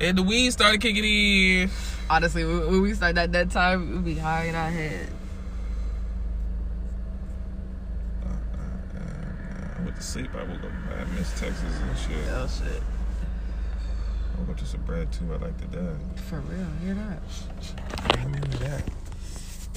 And 0.04 0.18
the 0.18 0.22
weed 0.22 0.50
started 0.50 0.82
kicking 0.82 1.02
in. 1.02 1.70
Honestly, 2.10 2.44
when 2.44 2.82
we 2.82 2.92
started 2.92 3.16
at 3.16 3.32
that 3.32 3.50
time, 3.50 3.88
we 3.88 3.94
would 3.94 4.04
be 4.04 4.14
high 4.16 4.44
in 4.44 4.54
our 4.54 4.68
head. 4.68 5.08
Uh, 8.22 8.28
uh, 8.28 8.98
uh, 8.98 9.80
I 9.80 9.82
went 9.82 9.96
to 9.96 10.02
sleep. 10.02 10.28
I 10.34 10.42
woke 10.42 10.62
up. 10.62 10.70
I 11.00 11.04
missed 11.18 11.38
Texas 11.38 11.62
and 11.80 11.96
shit. 11.96 12.18
Oh 12.32 12.46
shit. 12.46 12.82
I 14.36 14.40
woke 14.40 14.50
up 14.50 14.56
to 14.58 14.66
some 14.66 14.82
bread 14.82 15.10
too. 15.10 15.24
I 15.32 15.36
like 15.38 15.56
to 15.56 15.78
die. 15.78 15.96
For 16.28 16.40
real, 16.40 16.66
hear 16.84 16.94
that? 16.94 18.18
Amen 18.18 18.42
to 18.42 18.58
that. 18.58 18.82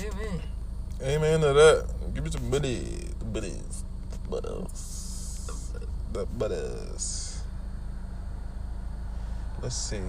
Amen. 0.02 0.42
Amen 1.04 1.40
to 1.40 1.54
that. 1.54 2.14
Give 2.14 2.26
me 2.26 2.32
some 2.32 2.50
buddies. 2.50 3.14
The 3.20 3.26
buddies. 3.26 3.86
Butters. 4.30 5.50
The 6.12 6.26
butters. 6.26 7.27
Let's 9.62 9.76
see. 9.76 10.02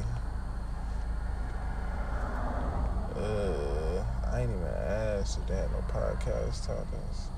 Uh, 3.16 4.04
I 4.32 4.40
ain't 4.42 4.50
even 4.50 4.62
asked 4.66 5.38
if 5.38 5.46
they 5.48 5.56
had 5.56 5.70
no 5.72 5.78
podcast 5.88 6.66
topics. 6.66 7.28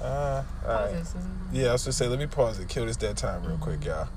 Uh, 0.00 0.42
all 0.66 0.68
right. 0.74 0.92
Pause 0.92 0.94
it, 0.94 1.06
so- 1.06 1.18
Yeah, 1.52 1.68
I 1.68 1.72
was 1.72 1.84
gonna 1.84 1.92
say, 1.92 2.08
let 2.08 2.18
me 2.18 2.26
pause 2.26 2.58
it. 2.60 2.68
Kill 2.68 2.86
this 2.86 2.96
dead 2.96 3.16
time 3.16 3.44
real 3.44 3.56
quick, 3.58 3.84
y'all. 3.84 4.08